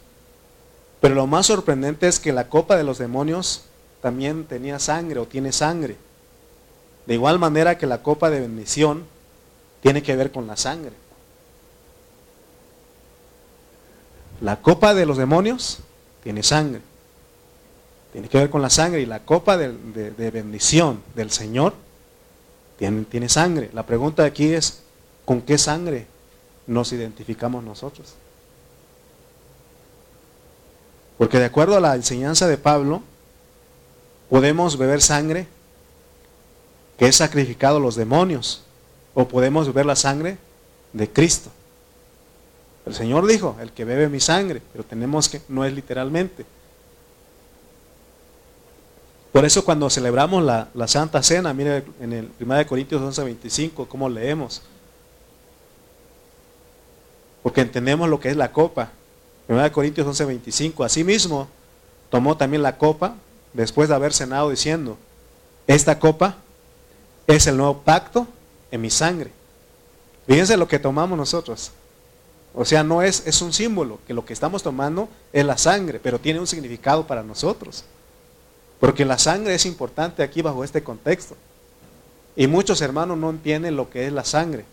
[0.99, 3.65] Pero lo más sorprendente es que la copa de los demonios
[4.01, 5.95] también tenía sangre o tiene sangre.
[7.05, 9.05] De igual manera que la copa de bendición
[9.81, 10.93] tiene que ver con la sangre.
[14.41, 15.79] La copa de los demonios
[16.23, 16.81] tiene sangre.
[18.11, 19.01] Tiene que ver con la sangre.
[19.01, 21.75] Y la copa de, bendición del Señor
[22.79, 23.69] tiene, tiene sangre.
[23.71, 24.81] La pregunta aquí es,
[25.25, 26.07] ¿con qué sangre
[26.67, 28.15] nos identificamos nosotros?
[31.17, 33.01] Porque de acuerdo a la enseñanza de Pablo,
[34.29, 35.47] podemos beber sangre
[36.97, 38.63] que es sacrificado a los demonios,
[39.13, 40.37] o podemos beber la sangre
[40.91, 41.51] de Cristo.
[42.85, 46.45] El Señor dijo, el que bebe mi sangre, pero tenemos que, no es literalmente.
[49.31, 54.09] Por eso cuando celebramos la, Santa Cena, mire en el 1 Corintios 11, 25, cómo
[54.09, 54.61] leemos.
[57.43, 58.89] Porque entendemos lo que es la copa.
[59.49, 60.83] 1 Corintios 11, 25.
[60.83, 61.47] Asimismo,
[62.09, 63.15] tomó también la copa
[63.53, 64.97] después de haber cenado diciendo,
[65.67, 66.37] esta copa
[67.27, 68.27] es el nuevo pacto
[68.71, 69.31] en mi sangre.
[70.25, 71.71] Fíjense lo que tomamos nosotros.
[72.55, 75.99] O sea, no es, es un símbolo, que lo que estamos tomando es la sangre,
[75.99, 77.83] pero tiene un significado para nosotros.
[78.79, 81.35] Porque la sangre es importante aquí bajo este contexto.
[82.35, 84.65] Y muchos hermanos no entienden lo que es la sangre.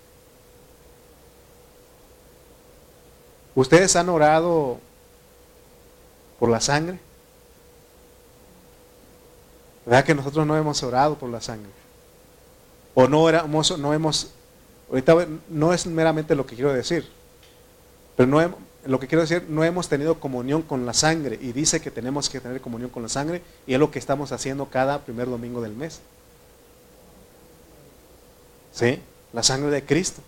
[3.55, 4.79] ¿Ustedes han orado
[6.39, 6.99] por la sangre?
[9.85, 11.71] ¿Verdad que nosotros no hemos orado por la sangre?
[12.95, 14.31] O no, éramos, no hemos,
[14.89, 17.09] ahorita no es meramente lo que quiero decir,
[18.17, 21.81] pero no lo que quiero decir, no hemos tenido comunión con la sangre y dice
[21.81, 25.01] que tenemos que tener comunión con la sangre y es lo que estamos haciendo cada
[25.01, 26.01] primer domingo del mes.
[28.73, 29.01] ¿Sí?
[29.33, 30.23] La sangre de Cristo.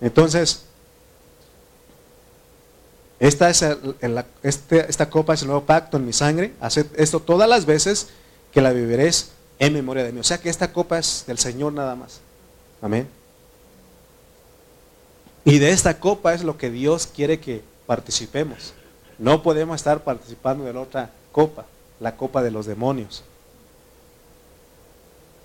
[0.00, 0.64] Entonces,
[3.20, 3.64] esta, es
[4.42, 6.52] este, esta copa es el nuevo pacto en mi sangre.
[6.60, 8.08] Haced esto todas las veces
[8.52, 10.20] que la beberéis en memoria de mí.
[10.20, 12.20] O sea que esta copa es del Señor nada más.
[12.80, 13.08] Amén.
[15.44, 18.74] Y de esta copa es lo que Dios quiere que participemos.
[19.18, 21.66] No podemos estar participando de la otra copa,
[21.98, 23.24] la copa de los demonios.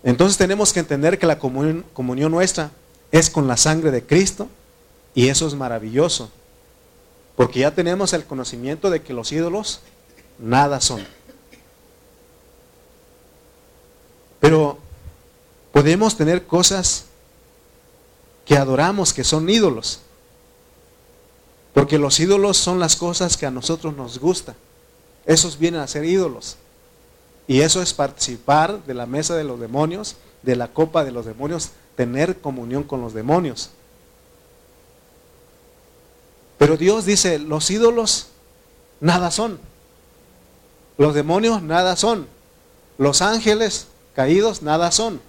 [0.03, 2.69] Entonces tenemos que entender que la comunión, comunión nuestra
[3.11, 4.47] es con la sangre de Cristo
[5.15, 6.29] y eso es maravilloso.
[7.35, 9.81] Porque ya tenemos el conocimiento de que los ídolos
[10.37, 11.05] nada son.
[14.39, 14.77] Pero
[15.71, 17.05] podemos tener cosas
[18.45, 20.01] que adoramos, que son ídolos.
[21.73, 24.55] Porque los ídolos son las cosas que a nosotros nos gustan.
[25.25, 26.57] Esos vienen a ser ídolos.
[27.47, 31.25] Y eso es participar de la mesa de los demonios, de la copa de los
[31.25, 33.71] demonios, tener comunión con los demonios.
[36.57, 38.27] Pero Dios dice, los ídolos
[38.99, 39.59] nada son.
[40.97, 42.27] Los demonios nada son.
[42.97, 45.19] Los ángeles caídos nada son.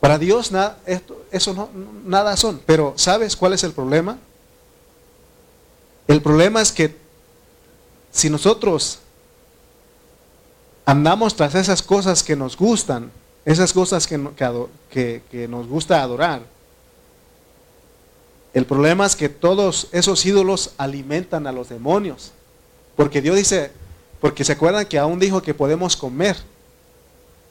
[0.00, 0.78] Para Dios nada,
[1.30, 1.68] eso no,
[2.04, 2.60] nada son.
[2.66, 4.18] Pero ¿sabes cuál es el problema?
[6.08, 6.96] El problema es que
[8.10, 8.98] si nosotros
[10.84, 13.12] andamos tras esas cosas que nos gustan,
[13.44, 14.20] esas cosas que,
[14.90, 16.42] que, que nos gusta adorar,
[18.52, 22.32] el problema es que todos esos ídolos alimentan a los demonios.
[22.96, 23.70] Porque Dios dice,
[24.20, 26.36] porque se acuerdan que aún dijo que podemos comer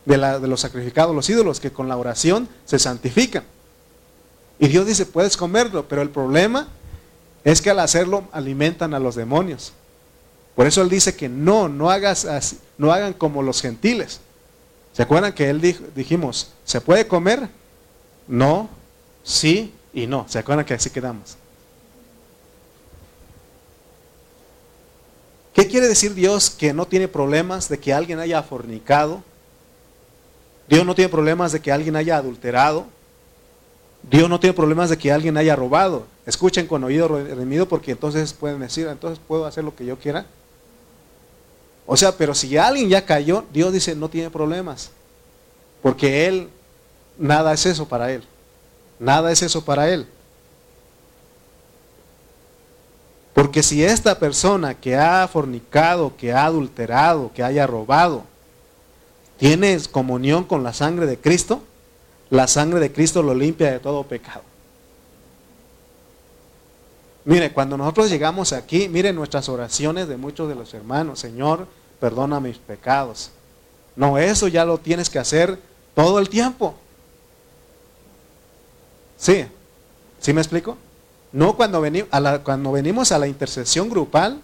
[0.05, 3.43] de, los sacrificados, los ídolos, que con la oración se santifican.
[4.59, 6.67] Y Dios dice, puedes comerlo, pero el problema
[7.45, 9.71] es que al hacerlo alimentan a los demonios.
[10.55, 14.19] Por eso Él dice que no, no, hagas así, no hagan como los gentiles.
[14.91, 15.61] ¿Se acuerdan que Él
[15.95, 17.47] dijimos, ¿se puede comer?
[18.27, 18.69] No,
[19.23, 20.25] sí y no.
[20.27, 21.37] ¿Se acuerdan que así quedamos?
[25.53, 29.23] ¿Qué quiere decir Dios que no tiene problemas de que alguien haya fornicado?
[30.67, 32.85] Dios no tiene problemas de que alguien haya adulterado.
[34.03, 36.05] Dios no tiene problemas de que alguien haya robado.
[36.25, 40.25] Escuchen con oído redimido porque entonces pueden decir, entonces puedo hacer lo que yo quiera.
[41.85, 44.91] O sea, pero si alguien ya cayó, Dios dice, no tiene problemas.
[45.81, 46.49] Porque Él,
[47.17, 48.23] nada es eso para Él.
[48.99, 50.05] Nada es eso para Él.
[53.33, 58.23] Porque si esta persona que ha fornicado, que ha adulterado, que haya robado,
[59.37, 61.63] tiene comunión con la sangre de Cristo,
[62.29, 64.43] la sangre de Cristo lo limpia de todo pecado.
[67.23, 71.67] Mire, cuando nosotros llegamos aquí, miren nuestras oraciones de muchos de los hermanos, Señor,
[71.99, 73.31] perdona mis pecados.
[73.95, 75.59] No, eso ya lo tienes que hacer
[75.95, 76.75] todo el tiempo.
[79.19, 79.45] Sí,
[80.19, 80.77] ¿sí me explico?
[81.33, 84.41] No cuando, venimos a la, cuando venimos a la intercesión grupal,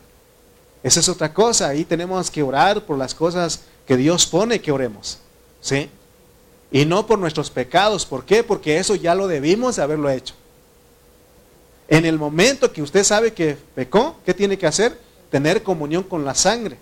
[0.84, 1.69] esa es otra cosa.
[1.69, 5.17] Ahí tenemos que orar por las cosas que Dios pone que oremos.
[5.61, 5.89] ¿Sí?
[6.71, 8.05] Y no por nuestros pecados.
[8.05, 8.43] ¿Por qué?
[8.43, 10.36] Porque eso ya lo debimos de haberlo hecho.
[11.88, 14.99] En el momento que usted sabe que pecó, ¿qué tiene que hacer?
[15.32, 16.78] Tener comunión con la sangre.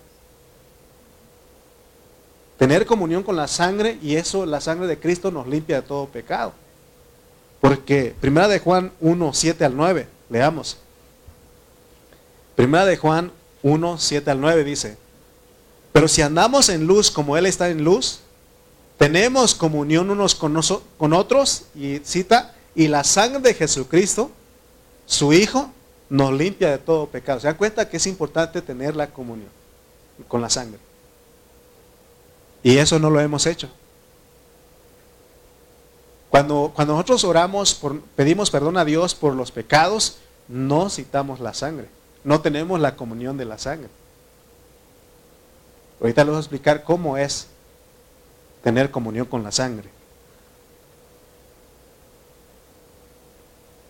[2.58, 6.06] Tener comunión con la sangre y eso, la sangre de Cristo nos limpia de todo
[6.06, 6.52] pecado.
[7.64, 10.76] Porque Primera de Juan 1, 7 al 9, leamos.
[12.56, 14.98] Primera de Juan 1, 7 al 9 dice,
[15.90, 18.20] pero si andamos en luz como Él está en luz,
[18.98, 20.60] tenemos comunión unos con,
[20.98, 24.30] con otros, y cita, y la sangre de Jesucristo,
[25.06, 25.70] su Hijo,
[26.10, 27.40] nos limpia de todo pecado.
[27.40, 29.48] ¿Se dan cuenta que es importante tener la comunión
[30.28, 30.80] con la sangre?
[32.62, 33.70] Y eso no lo hemos hecho.
[36.34, 37.80] Cuando, nosotros oramos,
[38.16, 40.16] pedimos perdón a Dios por los pecados,
[40.48, 41.86] no citamos la sangre.
[42.24, 43.88] No tenemos la comunión de la sangre.
[46.00, 47.46] Ahorita les voy a explicar cómo es
[48.64, 49.88] tener comunión con la sangre.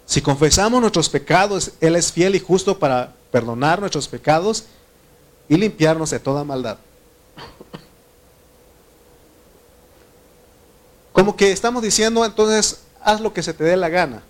[0.04, 4.66] Si confesamos nuestros pecados, Él es fiel y justo para perdonar nuestros pecados
[5.48, 6.76] y limpiarnos de toda maldad.
[11.14, 14.24] Como que estamos diciendo, entonces, haz lo que se te dé la gana.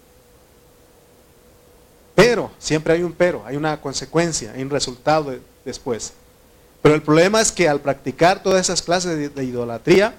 [2.15, 6.13] Pero, siempre hay un pero, hay una consecuencia, hay un resultado después.
[6.83, 10.15] Pero el problema es que al practicar todas esas clases de, idolatría,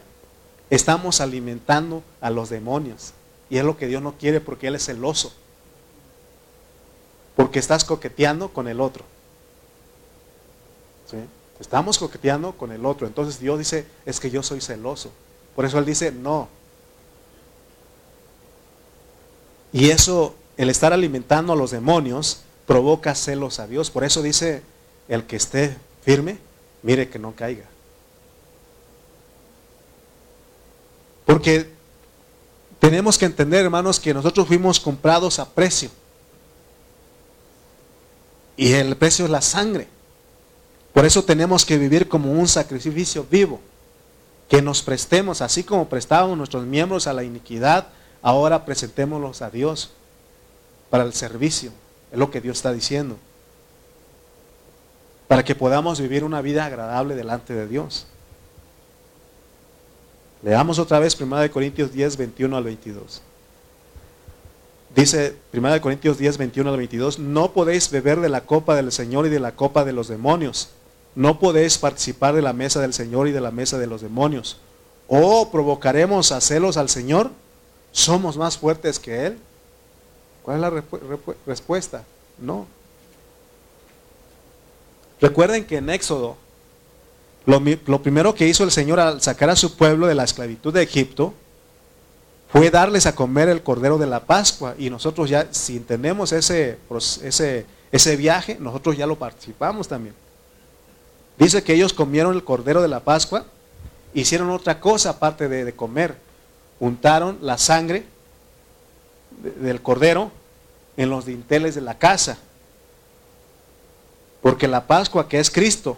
[0.72, 3.13] estamos alimentando a los demonios.
[3.47, 5.36] Y es lo que Dios no quiere porque Él es celoso.
[7.36, 9.05] Porque estás coqueteando con el otro.
[11.59, 13.05] Estamos coqueteando con el otro.
[13.05, 15.11] Entonces Dios dice, es que yo soy celoso.
[15.55, 16.49] Por eso Él dice, no.
[19.71, 23.89] Y eso, el estar alimentando a los demonios, provoca celos a Dios.
[23.89, 24.61] Por eso dice,
[25.07, 26.37] el que esté firme,
[26.83, 27.65] mire que no caiga.
[31.25, 31.69] Porque
[32.79, 35.89] tenemos que entender, hermanos, que nosotros fuimos comprados a precio.
[38.57, 39.87] Y el precio es la sangre.
[40.93, 43.59] Por eso tenemos que vivir como un sacrificio vivo
[44.49, 47.87] que nos prestemos, así como prestábamos nuestros miembros a la iniquidad,
[48.21, 49.91] ahora presentémoslos a Dios
[50.89, 51.71] para el servicio.
[52.11, 53.17] Es lo que Dios está diciendo.
[55.27, 58.05] Para que podamos vivir una vida agradable delante de Dios.
[60.43, 63.21] Leamos otra vez 1 Corintios 10, 21 al 22.
[64.95, 69.25] Dice 1 Corintios 10, 21 al 22, no podéis beber de la copa del Señor
[69.25, 70.69] y de la copa de los demonios
[71.16, 74.57] no podéis participar de la mesa del Señor y de la mesa de los demonios.
[75.07, 77.32] ¿O provocaremos a celos al Señor?
[77.91, 79.38] ¿Somos más fuertes que Él?
[80.43, 80.84] ¿Cuál es la
[81.45, 82.03] respuesta?
[82.38, 82.68] No.
[85.22, 86.36] Recuerden que en Éxodo,
[87.45, 90.84] lo, primero que hizo el Señor al sacar a su pueblo de la esclavitud de
[90.84, 91.34] Egipto
[92.51, 94.76] fue darles a comer el cordero de la Pascua.
[94.78, 96.78] Y nosotros ya, si entendemos ese,
[97.24, 100.24] ese, ese viaje, nosotros ya lo participamos también.
[101.38, 103.45] Dice que ellos comieron el cordero de la Pascua,
[104.13, 106.17] hicieron otra cosa aparte de, comer.
[106.79, 108.05] Untaron la sangre
[109.59, 110.31] del cordero
[110.97, 112.38] en los dinteles de la casa.
[114.41, 115.97] Porque la Pascua, que es Cristo,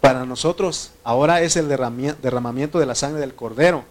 [0.00, 3.84] para nosotros ahora es el derramamiento de la sangre del cordero.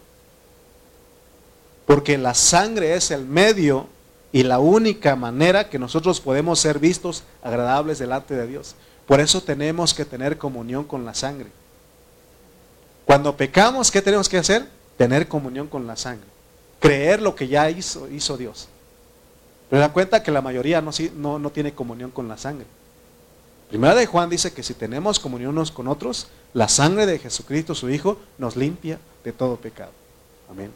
[1.86, 3.86] Porque la sangre es el medio
[4.32, 8.74] y la única manera que nosotros podemos ser vistos agradables delante de Dios.
[9.06, 11.48] Por eso tenemos que tener comunión con la sangre.
[13.04, 14.68] Cuando pecamos, ¿qué tenemos que hacer?
[14.96, 16.26] Tener comunión con la sangre.
[16.80, 18.68] Creer lo que ya hizo, Dios.
[19.70, 22.66] Pero da cuenta que la mayoría no, no, no tiene comunión con la sangre.
[23.68, 27.74] Primera de Juan dice que si tenemos comunión unos con otros, la sangre de Jesucristo,
[27.74, 29.90] su Hijo, nos limpia de todo pecado.
[30.50, 30.70] Amén.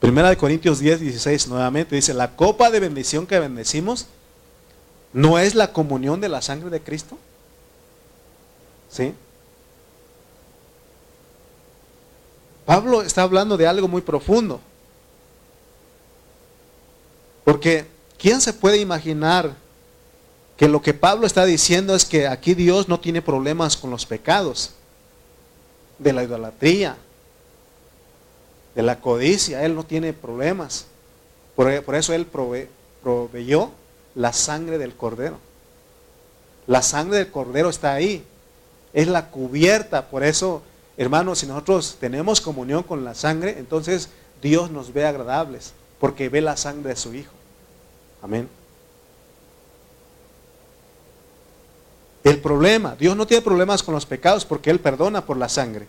[0.00, 4.08] Primera de Corintios 10, 16 nuevamente dice, la copa de bendición que bendecimos
[5.12, 7.18] no es la comunión de la sangre de Cristo.
[8.90, 9.14] ¿Sí?
[12.64, 14.60] Pablo está hablando de algo muy profundo.
[17.44, 17.86] Porque
[18.18, 19.54] ¿quién se puede imaginar
[20.56, 24.06] que lo que Pablo está diciendo es que aquí Dios no tiene problemas con los
[24.06, 24.74] pecados,
[25.98, 26.96] de la idolatría,
[28.74, 30.86] de la codicia, Él no tiene problemas.
[31.54, 33.70] Por, eso Él proveyó
[34.14, 35.38] la sangre del cordero.
[36.66, 38.24] La sangre del cordero está ahí,
[38.92, 40.62] es la cubierta, por eso,
[40.96, 44.10] hermanos, si nosotros tenemos comunión con la sangre, entonces
[44.40, 47.32] Dios nos ve agradables, porque ve la sangre de su Hijo.
[48.22, 48.48] Amén.
[52.24, 55.86] El problema, Dios no tiene problemas con los pecados porque Él perdona por la sangre.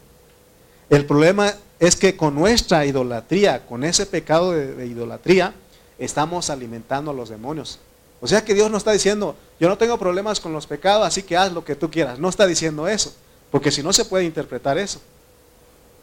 [0.90, 5.54] El problema es que con nuestra idolatría, con ese pecado de, idolatría,
[6.00, 7.80] estamos alimentando a los demonios.
[8.24, 11.24] O sea que Dios no está diciendo, yo no tengo problemas con los pecados, así
[11.24, 12.20] que haz lo que tú quieras.
[12.20, 13.14] No está diciendo eso,
[13.52, 15.02] porque si no se puede interpretar eso.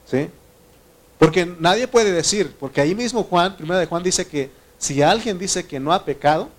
[0.05, 0.29] ¿Sí?
[1.19, 5.39] Porque nadie puede decir, porque ahí mismo Juan, primero de Juan dice que si alguien
[5.39, 6.51] dice que no ha pecado,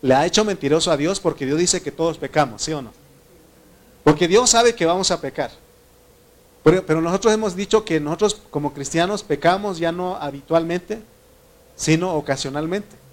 [0.00, 2.90] le ha hecho mentiroso a Dios porque Dios dice que todos pecamos, ¿sí o no?
[4.04, 5.50] Porque Dios sabe que vamos a pecar.
[6.62, 11.02] Pero, nosotros hemos dicho que nosotros como cristianos pecamos ya no habitualmente,
[11.76, 13.03] sino ocasionalmente.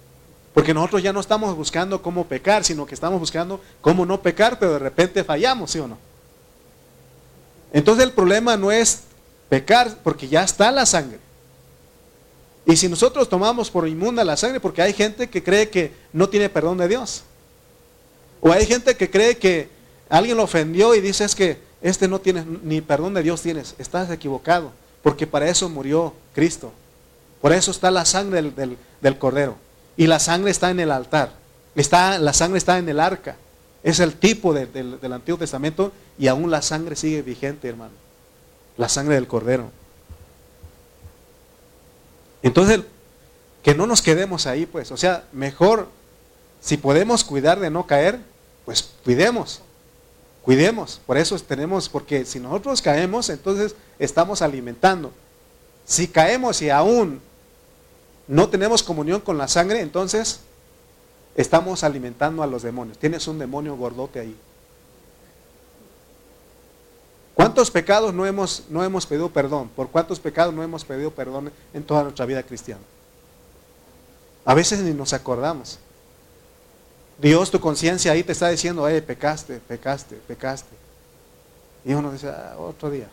[0.54, 4.58] Porque nosotros ya no estamos buscando cómo pecar, sino que estamos buscando cómo no pecar,
[4.58, 5.98] pero de repente fallamos, ¿sí o no?
[7.72, 9.02] Entonces el problema no es
[9.48, 11.18] pecar, porque ya está la sangre.
[12.66, 16.28] Y si nosotros tomamos por inmunda la sangre, porque hay gente que cree que no
[16.28, 17.24] tiene perdón de Dios.
[18.40, 19.68] O hay gente que cree que
[20.08, 23.74] alguien lo ofendió y dice es que este no tiene ni perdón de Dios tienes.
[23.78, 24.72] Estás equivocado,
[25.02, 26.72] porque para eso murió Cristo.
[27.40, 28.40] Por eso está la sangre
[29.00, 29.56] del, cordero.
[29.96, 31.32] Y la sangre está en el altar.
[31.74, 33.36] Está, la sangre está en el arca.
[33.82, 37.92] Es el tipo del, del Antiguo Testamento y aún la sangre sigue vigente, hermano.
[38.76, 39.70] La sangre del cordero.
[42.42, 42.80] Entonces,
[43.62, 44.90] que no nos quedemos ahí, pues.
[44.90, 45.88] O sea, mejor,
[46.60, 48.18] si podemos cuidar de no caer,
[48.64, 49.62] pues cuidemos.
[50.42, 51.00] Cuidemos.
[51.06, 55.12] Por eso tenemos, porque si nosotros caemos, entonces estamos alimentando.
[55.86, 57.20] Si caemos y aún
[58.28, 60.40] no tenemos comunión con la sangre, entonces
[61.34, 62.98] estamos alimentando a los demonios.
[62.98, 64.36] Tienes un demonio gordote ahí.
[67.34, 69.70] ¿Cuántos pecados no hemos, no hemos pedido perdón?
[69.74, 72.82] ¿Por cuántos pecados no hemos pedido perdón en toda nuestra vida cristiana?
[74.44, 75.78] A veces ni nos acordamos.
[77.18, 80.74] Dios, tu conciencia ahí te está diciendo, eh, pecaste, pecaste, pecaste.
[81.84, 83.08] Y uno dice, ah, otro día.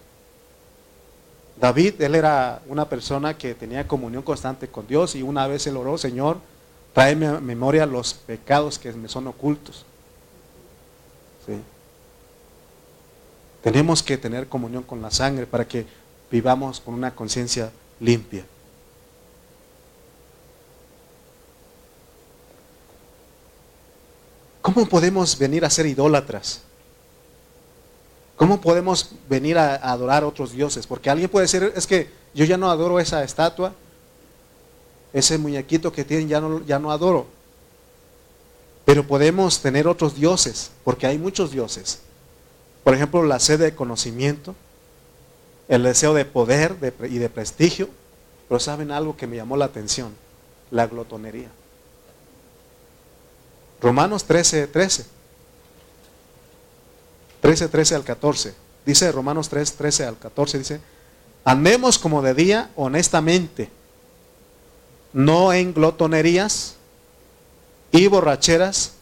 [1.60, 5.76] David, él era una persona que tenía comunión constante con Dios y una vez él
[5.76, 6.38] oró, Señor,
[6.94, 9.86] tráeme a memoria los pecados que me son ocultos.
[11.46, 11.60] ¿Sí?
[13.62, 15.86] Tenemos que tener comunión con la sangre para que
[16.32, 18.46] vivamos con una conciencia limpia.
[24.62, 26.62] ¿Cómo podemos venir a ser idólatras?
[28.40, 30.88] ¿Cómo podemos venir a, adorar a otros dioses?
[30.88, 33.74] Porque alguien puede decir, es que yo ya no adoro esa estatua,
[35.12, 37.28] ese muñequito que tienen, ya no, ya no adoro.
[38.86, 42.00] Pero podemos tener otros dioses, porque hay muchos dioses.
[42.86, 44.56] Por ejemplo, la sed de conocimiento,
[45.68, 46.78] el deseo de poder
[47.10, 47.90] y de prestigio.
[48.48, 50.16] Pero saben algo que me llamó la atención,
[50.72, 51.50] la glotonería.
[53.82, 55.19] Romanos 13, 13.
[57.42, 58.54] 13, 13 al 14.
[58.86, 60.80] Dice Romanos 3, 13 al 14, dice,
[61.44, 63.70] andemos como de día honestamente,
[65.14, 66.76] no en glotonerías
[67.92, 68.94] y borracheras,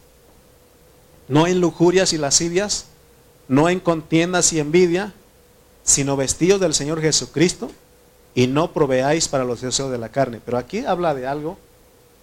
[1.28, 2.86] no en lujurias y lascivias,
[3.48, 5.14] no en contiendas y envidia,
[5.82, 7.70] sino vestidos del Señor Jesucristo
[8.34, 10.40] y no proveáis para los deseos de la carne.
[10.44, 11.58] Pero aquí habla de algo,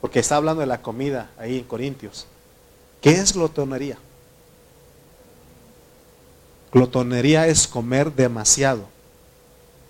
[0.01, 2.27] porque está hablando de la comida ahí en Corintios.
[3.01, 3.97] ¿Qué es glotonería?
[6.75, 8.83] Glotonería es comer demasiado.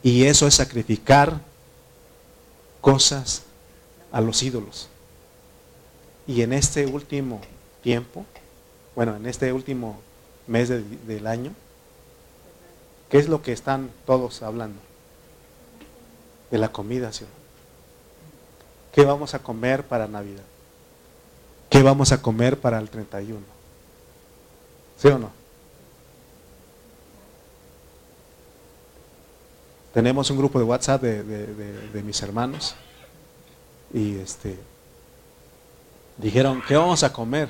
[0.03, 1.41] Y eso es sacrificar
[2.79, 3.41] cosas
[4.11, 4.87] a los ídolos.
[6.27, 7.41] Y en este último
[7.81, 8.23] tiempo,
[8.95, 9.99] bueno, en este último
[10.45, 11.53] mes del año,
[13.09, 14.79] ¿qué es lo que están todos hablando?
[16.51, 17.25] De la comida, ¿sí?
[18.93, 20.43] ¿Qué vamos a comer para Navidad?
[21.67, 23.39] ¿Qué vamos a comer para el 31?
[24.99, 25.44] ¿Sí o no?
[29.95, 32.75] Tenemos un grupo de WhatsApp de, mis hermanos
[33.93, 34.59] y este
[36.17, 37.47] dijeron, ¿qué vamos a comer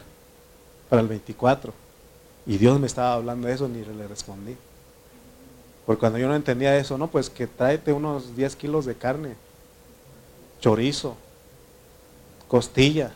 [0.88, 1.74] para el 24?
[2.46, 4.56] Y Dios me estaba hablando de eso, ni le respondí.
[5.88, 9.34] Porque cuando yo no entendía eso, no, pues que tráete unos 10 kilos de carne,
[10.62, 11.18] chorizo,
[12.48, 13.12] costilla,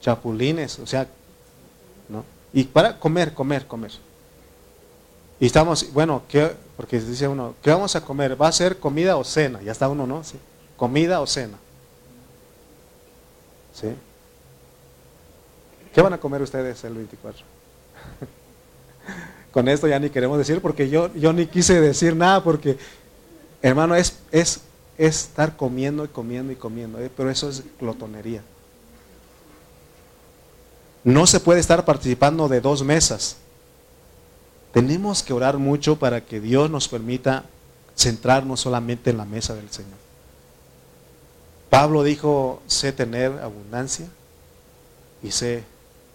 [0.00, 1.06] chapulines, o sea,
[2.08, 2.24] ¿no?
[2.52, 3.92] Y para comer, comer, comer.
[5.40, 6.52] Y estamos, bueno, ¿qué?
[6.78, 8.40] porque dice uno, ¿qué vamos a comer?
[8.40, 9.60] ¿Va a ser comida o cena?
[9.62, 10.22] Ya está uno, ¿no?
[10.22, 10.36] Sí.
[10.76, 11.58] Comida o cena.
[13.74, 13.88] ¿Sí?
[15.92, 17.44] ¿Qué van a comer ustedes el 24?
[19.52, 22.78] Con esto ya ni queremos decir porque yo, yo ni quise decir nada porque,
[23.60, 24.60] hermano, es, es,
[24.96, 27.10] estar comiendo y comiendo y comiendo, ¿eh?
[27.16, 28.42] pero eso es glotonería.
[31.02, 33.36] No se puede estar participando de dos mesas.
[34.72, 37.44] Tenemos que orar mucho para que Dios nos permita
[37.96, 39.98] centrarnos solamente en la mesa del Señor.
[41.70, 44.06] Pablo dijo, sé tener abundancia
[45.22, 45.64] y sé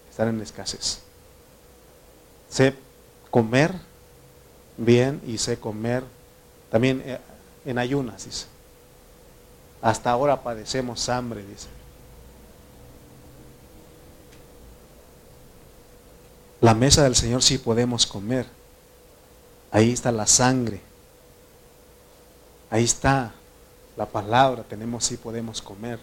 [0.09, 0.99] estar en escasez.
[2.49, 2.75] Sé
[3.29, 3.73] comer
[4.77, 6.03] bien y sé comer
[6.71, 7.19] también eh,
[7.65, 8.45] en ayunas, dice.
[9.81, 11.67] Hasta ahora padecemos hambre, dice.
[16.63, 18.45] La mesa del Señor sí podemos comer.
[19.69, 20.79] Ahí está la sangre.
[22.69, 23.33] Ahí está
[23.97, 24.63] la palabra.
[24.63, 25.99] Tenemos sí podemos comer.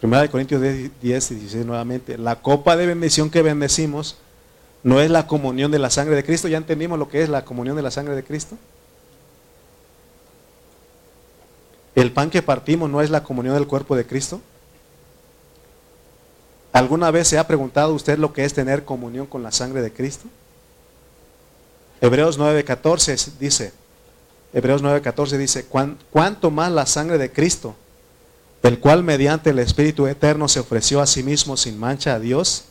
[0.00, 0.90] Primera de Corintios 10,
[1.30, 2.18] y 16 nuevamente.
[2.18, 4.16] La copa de bendición que bendecimos
[4.82, 6.48] no es la comunión de la sangre de Cristo.
[6.48, 8.58] ¿Ya entendimos lo que es la comunión de la sangre de Cristo?
[11.94, 14.40] El pan que partimos no es la comunión del cuerpo de Cristo.
[16.72, 19.92] ¿Alguna vez se ha preguntado usted lo que es tener comunión con la sangre de
[19.92, 20.26] Cristo?
[22.00, 23.72] Hebreos 9:14 dice,
[24.52, 25.66] Hebreos 9:14 dice,
[26.10, 27.74] ¿cuánto más la sangre de Cristo,
[28.62, 32.64] el cual mediante el Espíritu Eterno se ofreció a sí mismo sin mancha a Dios,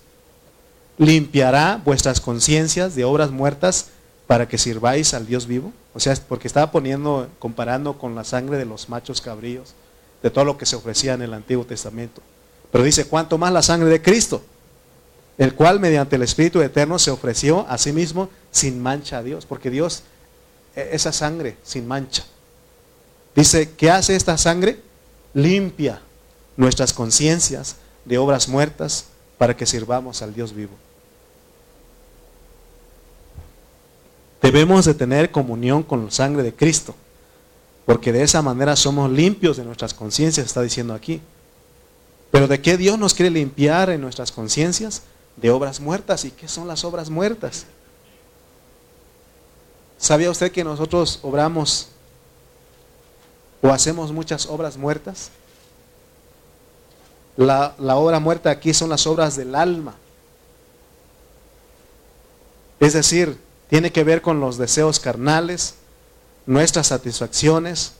[0.97, 3.87] limpiará vuestras conciencias de obras muertas
[4.27, 5.73] para que sirváis al Dios vivo?
[5.93, 9.73] O sea, porque estaba poniendo, comparando con la sangre de los machos cabríos,
[10.21, 12.21] de todo lo que se ofrecía en el Antiguo Testamento.
[12.71, 14.43] Pero dice, ¿cuánto más la sangre de Cristo?
[15.37, 19.45] El cual mediante el Espíritu Eterno se ofreció a sí mismo sin mancha a Dios.
[19.45, 20.03] Porque Dios,
[20.75, 22.25] e, esa sangre sin mancha.
[23.35, 24.81] Dice, ¿qué hace esta sangre?
[25.33, 26.01] Limpia
[26.55, 29.05] nuestras conciencias de obras muertas
[29.37, 30.73] para que sirvamos al Dios vivo.
[34.41, 36.95] Debemos de tener comunión con la sangre de Cristo,
[37.85, 41.21] porque de esa manera somos limpios de nuestras conciencias, está diciendo aquí.
[42.31, 45.03] Pero ¿de qué Dios nos quiere limpiar en nuestras conciencias?
[45.35, 46.25] De obras muertas.
[46.25, 47.65] ¿Y qué son las obras muertas?
[49.97, 51.89] ¿Sabía usted que nosotros obramos
[53.61, 55.31] o hacemos muchas obras muertas?
[57.35, 59.95] La, obra muerta aquí son las obras del alma.
[62.79, 63.37] Es decir,
[63.69, 65.75] tiene que ver con los deseos carnales,
[66.45, 67.93] nuestras satisfacciones,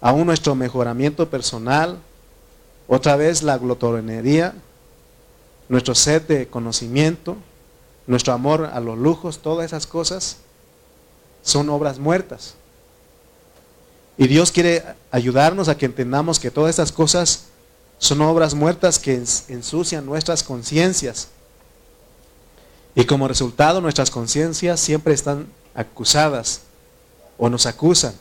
[0.00, 1.98] aún nuestro mejoramiento personal,
[2.92, 4.52] otra vez la glotonería,
[5.68, 7.36] nuestro sed de conocimiento,
[8.08, 10.38] nuestro amor a los lujos, todas esas cosas
[11.40, 12.54] son obras muertas.
[14.18, 14.82] Y Dios quiere
[15.12, 17.44] ayudarnos a que entendamos que todas estas cosas
[17.98, 21.28] son obras muertas que ensucian nuestras conciencias.
[22.96, 26.62] Y como resultado nuestras conciencias siempre están acusadas
[27.38, 28.14] o nos acusan.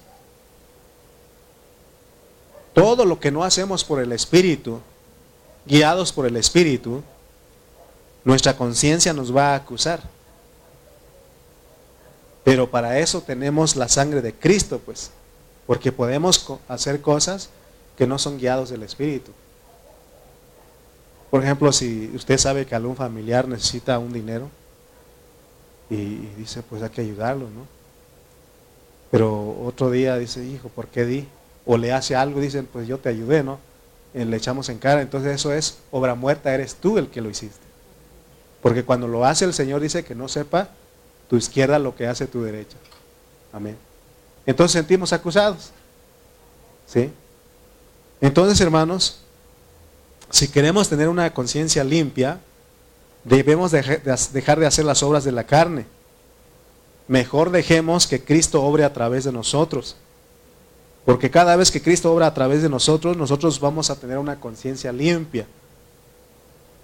[2.74, 4.80] Todo lo que no hacemos por el Espíritu,
[5.66, 7.02] guiados por el Espíritu,
[8.24, 10.02] nuestra conciencia nos va a acusar.
[12.44, 15.12] Pero para eso tenemos la sangre de Cristo, pues,
[15.68, 17.50] porque podemos hacer cosas
[17.98, 19.32] que no son guiados del Espíritu.
[21.30, 24.50] Por ejemplo, si usted sabe que algún familiar necesita un dinero
[25.90, 27.68] y, dice, pues hay que ayudarlo, ¿no?
[29.12, 31.28] Pero otro día dice, hijo, ¿por qué di?
[31.72, 33.60] O le hace algo, dicen, pues yo te ayudé, ¿no?
[34.16, 37.30] Eh, le echamos en cara, entonces eso es obra muerta, eres tú el que lo
[37.30, 37.60] hiciste.
[38.60, 40.70] Porque cuando lo hace el Señor dice que no sepa
[41.30, 42.76] tu izquierda lo que hace tu derecha.
[43.54, 43.78] Amén.
[44.48, 45.70] Entonces sentimos acusados.
[46.88, 47.12] ¿Sí?
[48.20, 49.20] Entonces, hermanos,
[50.32, 52.40] si queremos tener una conciencia limpia,
[53.24, 55.86] debemos dejar de hacer las obras de la carne.
[57.08, 59.98] Mejor dejemos que Cristo obre a través de nosotros.
[61.06, 64.40] Porque cada vez que Cristo obra a través de nosotros, nosotros vamos a tener una
[64.40, 65.48] conciencia limpia.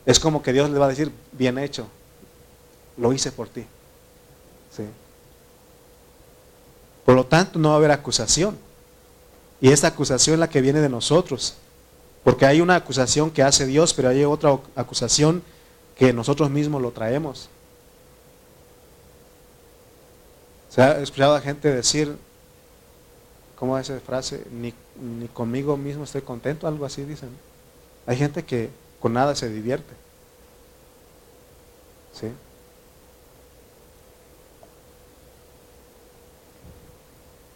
[0.06, 1.88] Es como que Dios le va a decir, bien hecho,
[2.98, 3.66] lo hice por ti.
[7.06, 8.58] Por lo tanto, no va a haber acusación.
[9.62, 11.56] Y esta acusación es la que viene de nosotros.
[12.24, 15.44] Porque hay una acusación que hace Dios, pero hay otra acusación
[15.96, 17.50] que nosotros mismos lo traemos.
[20.70, 22.18] Se ha escuchado a gente decir,
[23.58, 24.44] ¿cómo es esa frase?
[24.52, 27.30] Ni, ni conmigo mismo estoy contento, algo así dicen.
[28.06, 29.94] Hay gente que con nada se divierte.
[32.14, 32.28] ¿Sí?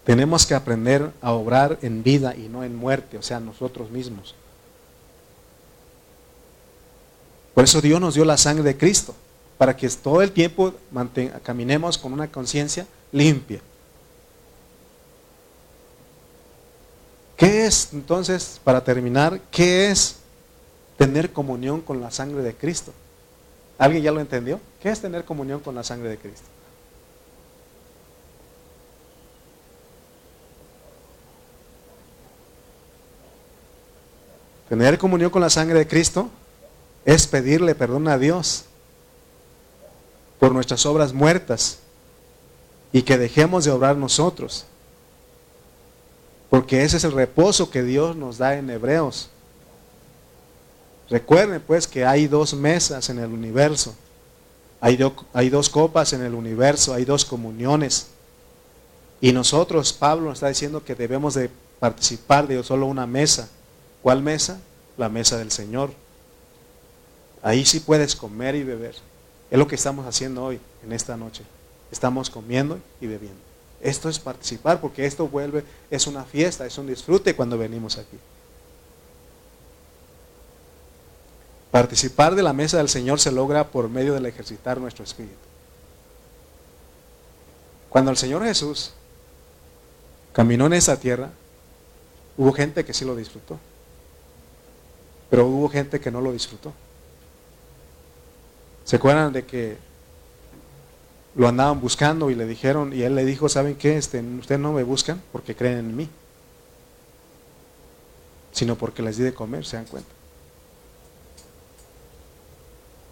[0.10, 4.34] Tenemos que aprender a obrar en vida y no en muerte, o sea, nosotros mismos.
[7.54, 9.14] Por eso Dios nos dio la sangre de Cristo,
[9.60, 10.74] para que todo el tiempo
[11.43, 13.62] caminemos con una conciencia limpia.
[17.40, 20.18] ¿Qué es entonces, para terminar, qué es
[20.98, 22.92] tener comunión con la sangre de Cristo?
[23.78, 24.60] ¿Alguien ya lo entendió?
[24.82, 26.44] ¿Qué es tener comunión con la sangre de Cristo?
[34.68, 36.30] Tener comunión con la sangre de Cristo
[37.06, 38.66] es pedirle perdón a Dios
[40.42, 41.80] por nuestras obras muertas
[42.92, 44.66] y que dejemos de obrar nosotros.
[46.50, 49.30] Porque ese es el reposo que Dios nos da en Hebreos.
[51.10, 53.95] Recuerden pues que hay dos mesas en el universo.
[54.82, 54.97] Hay,
[55.34, 58.08] hay, dos copas en el universo, hay dos comuniones.
[59.20, 63.50] Y nosotros, Pablo nos está diciendo que debemos de participar de solo una mesa.
[64.02, 64.60] ¿Cuál mesa?
[64.97, 65.91] La mesa del Señor.
[67.41, 68.95] Ahí sí puedes comer y beber.
[69.52, 71.43] Es lo que estamos haciendo hoy, en esta noche.
[71.91, 73.49] Estamos comiendo y bebiendo.
[73.82, 78.17] Esto es participar porque esto vuelve, es una fiesta, es un disfrute cuando venimos aquí.
[81.71, 85.36] Participar de la mesa del Señor se logra por medio del ejercitar nuestro espíritu.
[87.89, 88.91] Cuando el Señor Jesús
[90.34, 91.30] caminó en esa tierra,
[92.38, 93.59] hubo gente que sí lo disfrutó,
[95.30, 96.73] pero hubo gente que no lo disfrutó.
[98.84, 99.77] ¿Se acuerdan de que
[101.36, 103.97] lo andaban buscando y le dijeron, y él le dijo, ¿saben qué?
[103.97, 106.09] Este, ustedes no me buscan porque creen en mí,
[108.51, 110.09] sino porque les di de comer, se dan cuenta.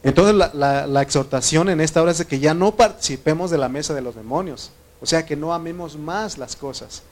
[0.03, 3.67] Entonces la, la, exhortación en esta hora es de que ya no participemos de la
[3.67, 7.03] mesa de los demonios, o sea que no amemos más las cosas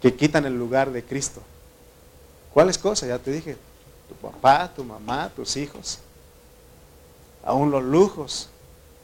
[0.00, 1.40] que quitan el lugar de Cristo.
[2.52, 3.08] ¿Cuáles cosas?
[3.08, 3.56] Ya te dije,
[4.08, 5.98] tu papá, tu mamá, tus hijos,
[7.42, 8.48] aún los lujos,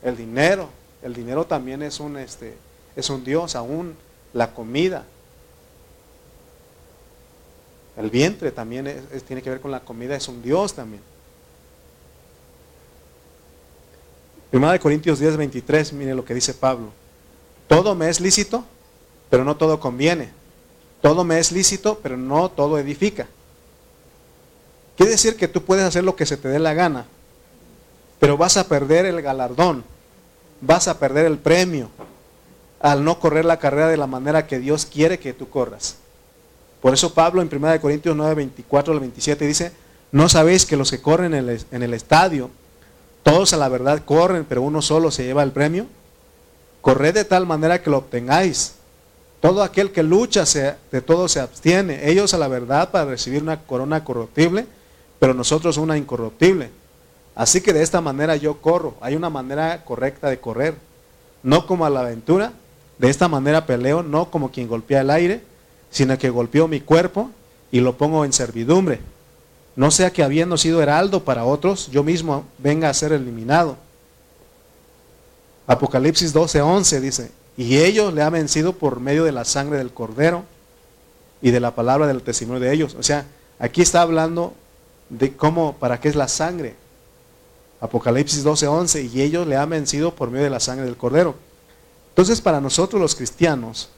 [0.03, 0.68] el dinero.
[1.03, 2.57] El dinero también es un, este,
[2.96, 3.96] es un Dios, aún
[4.32, 5.05] la comida.
[7.96, 11.03] El vientre también tiene que ver con la comida, es un Dios también.
[14.51, 16.90] Primera de Corintios 10, 23, mire lo que dice Pablo.
[17.68, 18.64] Todo me es lícito,
[19.28, 20.30] pero no todo conviene.
[21.01, 23.28] Todo me es lícito, pero no todo edifica.
[24.96, 27.07] Quiere decir que tú puedes hacer lo que se te dé la gana,
[28.20, 29.82] pero vas a perder el galardón,
[30.60, 31.90] vas a perder el premio
[32.78, 35.96] al no correr la carrera de la manera que Dios quiere que tú corras.
[36.80, 39.72] Por eso Pablo en 1 Corintios 9, 24 al 27 dice,
[40.12, 42.50] no sabéis que los que corren en el, estadio,
[43.22, 45.86] todos a la verdad corren, pero uno solo se lleva el premio.
[46.80, 48.74] Corred de tal manera que lo obtengáis.
[49.40, 50.44] Todo aquel que lucha
[50.90, 52.10] de todo se abstiene.
[52.10, 54.66] Ellos a la verdad para recibir una corona corruptible,
[55.18, 56.70] pero nosotros una incorruptible.
[57.34, 58.94] Así que de esta manera yo corro.
[59.00, 60.74] Hay una manera correcta de correr.
[61.42, 62.52] No como a la aventura.
[62.98, 65.42] De esta manera peleo, no como quien golpea el aire,
[65.90, 67.30] sino que golpeo mi cuerpo
[67.72, 69.00] y lo pongo en servidumbre.
[69.74, 73.76] No sea que habiendo sido heraldo para otros, yo mismo venga a ser eliminado.
[75.66, 80.44] Apocalipsis 12:11 dice, y ellos le han vencido por medio de la sangre del cordero
[81.40, 82.96] y de la palabra del testimonio de ellos.
[82.98, 83.26] O sea,
[83.58, 84.54] aquí está hablando
[85.08, 86.74] de cómo, para qué es la sangre.
[87.80, 91.34] Apocalipsis 12:11, y ellos le han vencido por medio de la sangre del cordero.
[92.10, 93.88] Entonces, para nosotros los cristianos,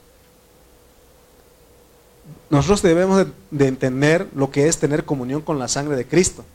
[2.49, 6.45] nosotros debemos de, entender lo que es tener comunión con la sangre de Cristo.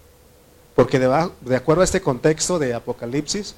[0.74, 3.56] Porque de, de acuerdo a este contexto de Apocalipsis,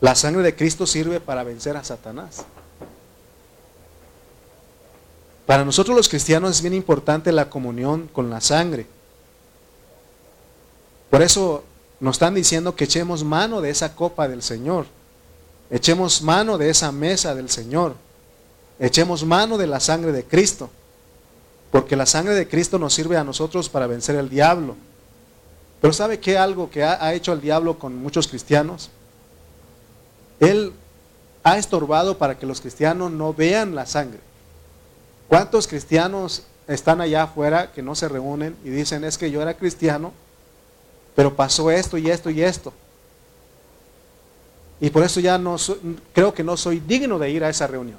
[0.00, 2.44] la sangre de Cristo sirve para vencer a Satanás.
[5.46, 8.86] Para nosotros los cristianos es bien importante la comunión con la sangre.
[11.08, 11.62] Por eso
[12.00, 14.86] nos están diciendo que echemos mano de esa copa del Señor.
[15.70, 17.94] Echemos mano de esa mesa del Señor.
[18.78, 20.70] Echemos mano de la sangre de Cristo.
[21.70, 24.76] Porque la sangre de Cristo nos sirve a nosotros para vencer el diablo.
[25.80, 28.90] Pero ¿sabe qué algo que ha, hecho el diablo con muchos cristianos?
[30.40, 30.72] Él
[31.42, 34.20] ha estorbado para que los cristianos no vean la sangre.
[35.28, 39.54] ¿Cuántos cristianos están allá afuera que no se reúnen y dicen, es que yo era
[39.54, 40.12] cristiano,
[41.16, 42.72] pero pasó esto y esto y esto?
[44.80, 45.56] Y por eso ya no
[46.12, 47.98] creo que no soy digno de ir a esa reunión.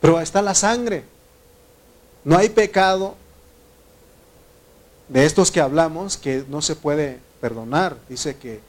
[0.00, 1.04] Pero está la sangre.
[2.24, 3.14] No hay pecado
[5.08, 7.96] de estos que hablamos que no se puede perdonar.
[8.08, 8.60] Dice que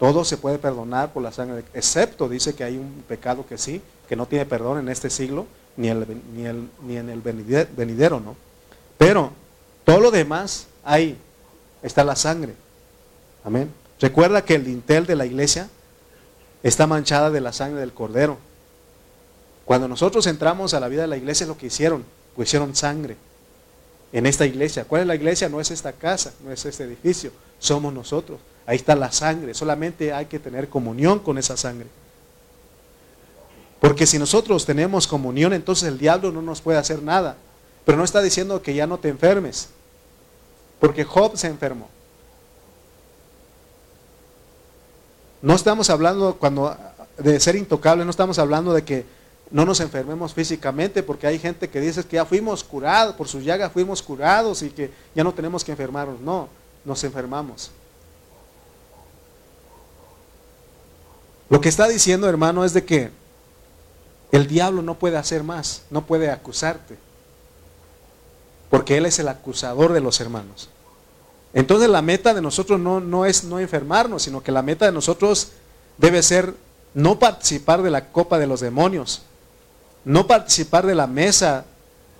[0.00, 3.80] todo se puede perdonar por la sangre, excepto dice que hay un pecado que sí,
[4.08, 8.34] que no tiene perdón en este siglo, ni, ni, ni en el venidero, ¿no?
[8.98, 9.30] Pero
[9.84, 11.16] todo lo demás, ahí
[11.84, 12.54] está la sangre.
[13.44, 13.72] Amén.
[14.00, 15.68] Recuerda que el dintel de la iglesia
[16.62, 18.38] está manchada de la sangre del cordero.
[19.64, 23.16] Cuando nosotros entramos a la vida de la iglesia, lo que hicieron, pues hicieron sangre
[24.12, 24.84] en esta iglesia.
[24.84, 25.48] ¿Cuál es la iglesia?
[25.48, 28.38] No es esta casa, no es este edificio, somos nosotros.
[28.66, 31.86] Ahí está la sangre, solamente hay que tener comunión con esa sangre.
[33.80, 37.36] Porque si nosotros tenemos comunión, entonces el diablo no nos puede hacer nada.
[37.84, 39.70] Pero no está diciendo que ya no te enfermes.
[40.78, 41.88] Porque Job se enfermó.
[45.42, 46.76] No estamos hablando cuando
[47.18, 49.04] de ser intocable, no estamos hablando de que
[49.50, 53.40] no nos enfermemos físicamente, porque hay gente que dice que ya fuimos curados, por su
[53.40, 56.20] llaga fuimos curados y que ya no tenemos que enfermarnos.
[56.20, 56.48] No,
[56.84, 57.70] nos enfermamos.
[61.50, 63.10] Lo que está diciendo, hermano, es de que
[64.30, 66.96] el diablo no puede hacer más, no puede acusarte,
[68.70, 70.70] porque él es el acusador de los hermanos.
[71.54, 74.92] Entonces la meta de nosotros no, no es no enfermarnos, sino que la meta de
[74.92, 75.48] nosotros
[75.98, 76.54] debe ser
[76.94, 79.22] no participar de la copa de los demonios,
[80.04, 81.64] no participar de la mesa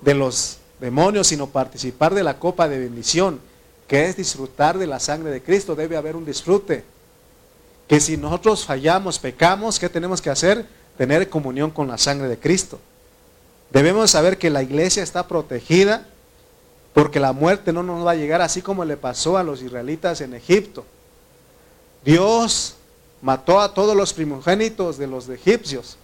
[0.03, 3.41] de los demonios, sino participar de la copa de bendición,
[3.89, 5.75] que es disfrutar de la sangre de Cristo.
[5.75, 6.85] Debe haber un disfrute.
[7.89, 10.67] Que si nosotros fallamos, pecamos, ¿qué tenemos que hacer?
[10.97, 12.79] tener comunión con la sangre de Cristo.
[13.71, 16.07] Debemos saber que la iglesia está protegida
[16.95, 20.21] porque la muerte no nos va a llegar así como le pasó a los israelitas
[20.21, 20.85] en Egipto.
[22.05, 22.75] Dios
[23.23, 25.97] mató a todos los primogénitos de los egipcios.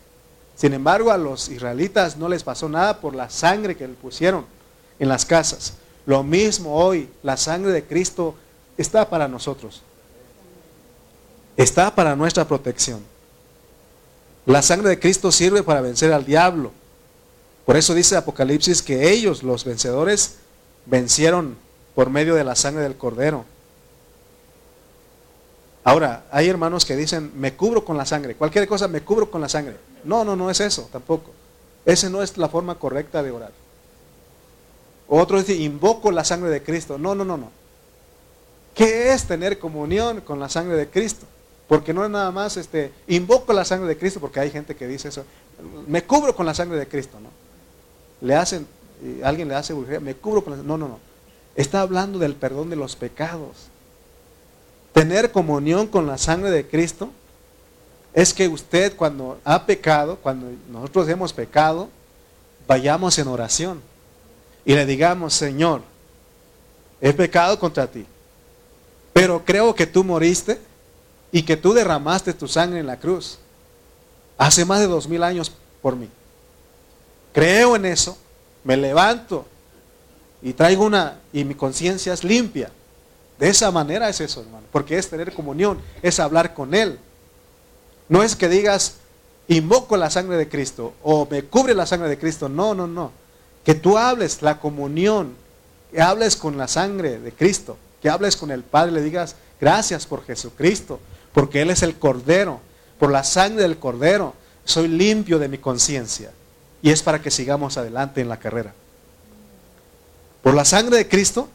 [0.56, 4.46] Sin embargo, a los israelitas no les pasó nada por la sangre que le pusieron
[4.98, 5.74] en las casas.
[6.06, 8.34] Lo mismo hoy, la sangre de Cristo
[8.76, 9.82] está para nosotros.
[11.56, 13.00] Está para nuestra protección.
[14.46, 16.72] La sangre de Cristo sirve para vencer al diablo.
[17.66, 20.37] Por eso dice Apocalipsis que ellos, los vencedores,
[20.88, 21.56] vencieron
[21.94, 23.44] por medio de la sangre del cordero.
[25.84, 29.40] Ahora, hay hermanos que dicen, me cubro con la sangre, cualquier cosa me cubro con
[29.40, 29.76] la sangre.
[30.04, 31.32] No, no, no es eso tampoco.
[31.84, 33.52] Esa no es la forma correcta de orar.
[35.08, 36.98] Otro dice, invoco la sangre de Cristo.
[36.98, 37.50] No, no, no, no.
[38.74, 41.26] ¿Qué es tener comunión con la sangre de Cristo?
[41.66, 44.86] Porque no es nada más, este, invoco la sangre de Cristo, porque hay gente que
[44.86, 45.24] dice eso,
[45.86, 47.28] me cubro con la sangre de Cristo, ¿no?
[48.26, 48.66] Le hacen,
[49.22, 50.98] alguien le hace me cubro con la No, no, no.
[51.54, 53.68] Está hablando del perdón de los pecados.
[54.92, 57.10] Tener comunión con la sangre de Cristo
[58.12, 61.88] es que usted cuando ha pecado, cuando nosotros hemos pecado,
[62.66, 63.80] vayamos en oración
[64.64, 65.82] y le digamos, Señor,
[67.00, 68.06] he pecado contra ti,
[69.12, 70.58] pero creo que tú moriste
[71.32, 73.38] y que tú derramaste tu sangre en la cruz
[74.36, 76.08] hace más de dos mil años por mí.
[77.32, 78.16] Creo en eso,
[78.68, 79.46] me levanto
[80.42, 82.70] y traigo una, y mi conciencia es limpia.
[83.38, 86.98] De esa manera es eso, hermano, porque es tener comunión, es hablar con Él.
[88.10, 88.96] No es que digas,
[89.48, 92.50] invoco la sangre de Cristo o me cubre la sangre de Cristo.
[92.50, 93.10] No, no, no.
[93.64, 95.34] Que tú hables la comunión,
[95.90, 100.04] que hables con la sangre de Cristo, que hables con el Padre, le digas, gracias
[100.04, 101.00] por Jesucristo,
[101.32, 102.60] porque Él es el Cordero.
[102.98, 104.34] Por la sangre del Cordero
[104.66, 106.32] soy limpio de mi conciencia.
[106.82, 108.72] Y es para que sigamos adelante en la carrera.
[110.42, 111.48] Por la sangre de Cristo,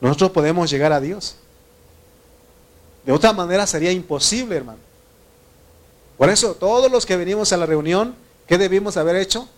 [0.00, 1.36] nosotros podemos llegar a Dios.
[3.04, 4.78] De otra manera sería imposible, hermano.
[6.16, 8.14] Por eso, todos los que venimos a la reunión,
[8.46, 9.48] ¿qué debimos haber hecho?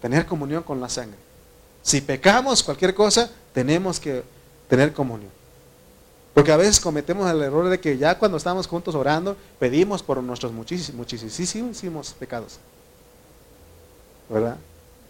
[0.00, 1.18] Tener comunión con la sangre.
[1.82, 4.22] Si pecamos cualquier cosa, tenemos que
[4.68, 5.30] tener comunión.
[6.34, 10.22] Porque a veces cometemos el error de que ya cuando estamos juntos orando, pedimos por
[10.22, 12.58] nuestros muchísimos, muchísimos pecados.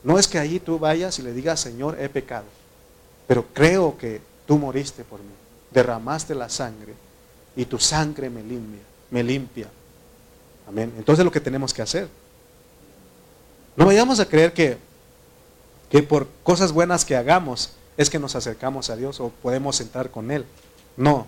[0.04, 2.46] No es que allí tú vayas y le digas, Señor, he pecado.
[3.26, 5.32] Pero creo que tú moriste por mí.
[5.70, 6.94] Derramaste la sangre
[7.56, 8.82] y tu sangre me limpia.
[9.10, 9.68] Me limpia.
[10.66, 10.92] Amén.
[10.96, 12.08] Entonces es lo que tenemos que hacer.
[13.76, 14.78] No vayamos a creer que,
[15.90, 20.10] que por cosas buenas que hagamos es que nos acercamos a Dios o podemos entrar
[20.10, 20.44] con Él.
[20.96, 21.26] No.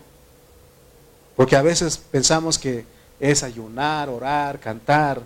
[1.37, 2.85] Porque a veces pensamos que
[3.19, 5.23] es ayunar, orar, cantar,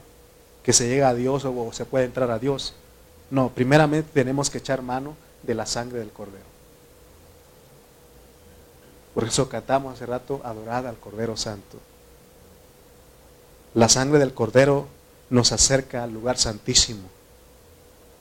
[0.64, 2.74] que se llega a Dios o se puede entrar a Dios.
[3.30, 6.54] No, primeramente tenemos que echar mano de la sangre del Cordero.
[9.14, 11.78] Por eso cantamos hace rato, adorada al Cordero Santo.
[13.74, 14.88] La sangre del Cordero
[15.30, 17.02] nos acerca al lugar santísimo.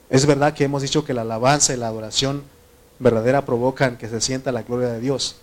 [0.09, 2.43] Es verdad que hemos dicho que la alabanza y la adoración
[2.99, 5.37] verdadera provocan que se sienta la gloria de Dios,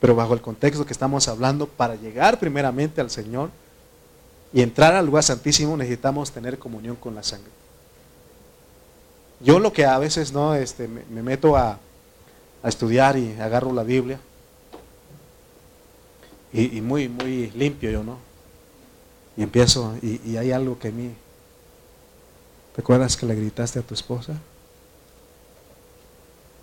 [0.00, 3.50] pero bajo el contexto que estamos hablando, para llegar primeramente al Señor
[4.52, 7.50] y entrar al lugar santísimo necesitamos tener comunión con la sangre.
[9.40, 11.78] Yo lo que a veces no este, me, meto a,
[12.64, 14.20] estudiar y agarro la Biblia
[16.52, 18.18] y, muy, muy limpio yo, ¿no?
[19.36, 21.12] Y empiezo, y, y hay algo que a mí,
[22.76, 24.34] ¿te acuerdas que le gritaste a tu esposa?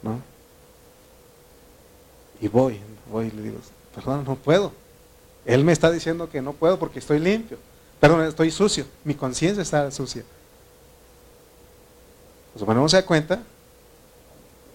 [0.02, 0.22] ¿No?
[2.40, 2.80] Y voy,
[3.12, 3.58] voy y le digo,
[3.94, 4.72] perdón, no puedo.
[5.46, 7.58] Él me está diciendo que no puedo porque estoy limpio.
[8.00, 8.86] Perdón, estoy sucio.
[9.04, 10.24] Mi conciencia está sucia.
[12.54, 13.42] Nos ponemos a cuenta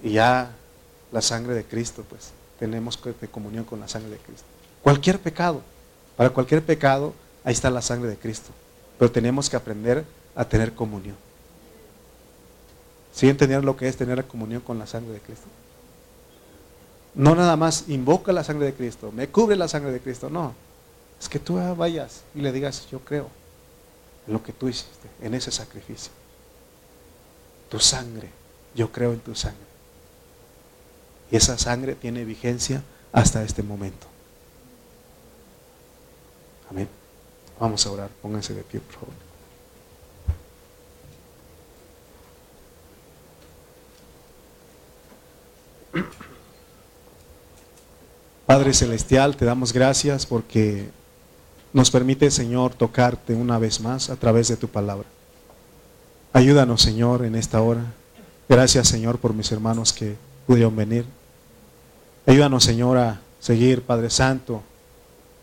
[0.03, 0.51] y ya
[1.11, 2.99] la sangre de Cristo, pues tenemos
[3.31, 4.47] comunión con la sangre de Cristo.
[4.83, 5.63] Cualquier pecado,
[6.17, 8.51] para cualquier pecado, ahí está la sangre de Cristo.
[8.99, 11.17] Pero tenemos que aprender a tener comunión.
[13.13, 15.47] ¿Sí entender lo que es tener comunión con la sangre de Cristo?
[17.15, 20.53] No nada más invoca la sangre de Cristo, me cubre la sangre de Cristo, no.
[21.21, 23.29] Es que tú vayas y le digas, yo creo
[24.27, 26.13] en lo que tú hiciste, en ese sacrificio.
[27.69, 28.31] Tu sangre,
[28.75, 29.59] yo creo en tu sangre.
[31.31, 32.83] Y esa sangre tiene vigencia
[33.13, 34.07] hasta este momento.
[36.71, 36.89] Amén.
[37.59, 39.15] Vamos a orar, pónganse de pie, por favor.
[48.47, 50.91] Padre Celestial, te damos gracias porque
[51.75, 55.09] nos permite, Señor, tocarte una vez más a través de tu palabra.
[56.33, 57.83] Ayúdanos, Señor, en esta hora.
[58.49, 60.15] Gracias, Señor, por mis hermanos que
[60.47, 61.05] pudieron venir.
[62.27, 64.63] Ayúdanos, Señor, a seguir, Padre Santo,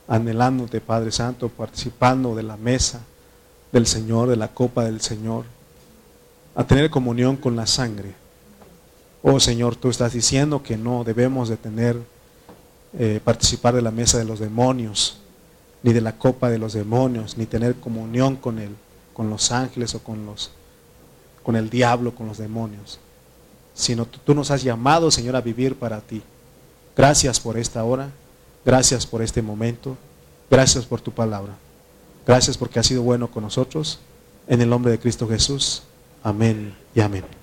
[0.08, 3.02] anhelándote, Padre Santo, participando de la mesa
[3.74, 5.44] del Señor, de la copa del Señor,
[6.56, 8.14] a tener comunión con la sangre.
[9.22, 11.98] Oh Señor, tú estás diciendo que no debemos de tener
[12.98, 15.21] eh, participar de la mesa de los demonios,
[15.84, 18.76] ni de la copa de los demonios, ni tener comunión con él,
[19.14, 20.52] con los ángeles o con los
[21.44, 23.00] con el diablo, con los demonios.
[23.74, 26.22] Sino tú, nos has llamado, Señor, a vivir para ti.
[26.96, 28.12] Gracias por esta hora,
[28.64, 29.98] gracias por este momento,
[30.50, 31.54] gracias por tu palabra.
[32.28, 34.00] Gracias porque has sido bueno con nosotros.
[34.48, 35.84] En el nombre de Cristo Jesús.
[36.24, 37.41] Amén y amén.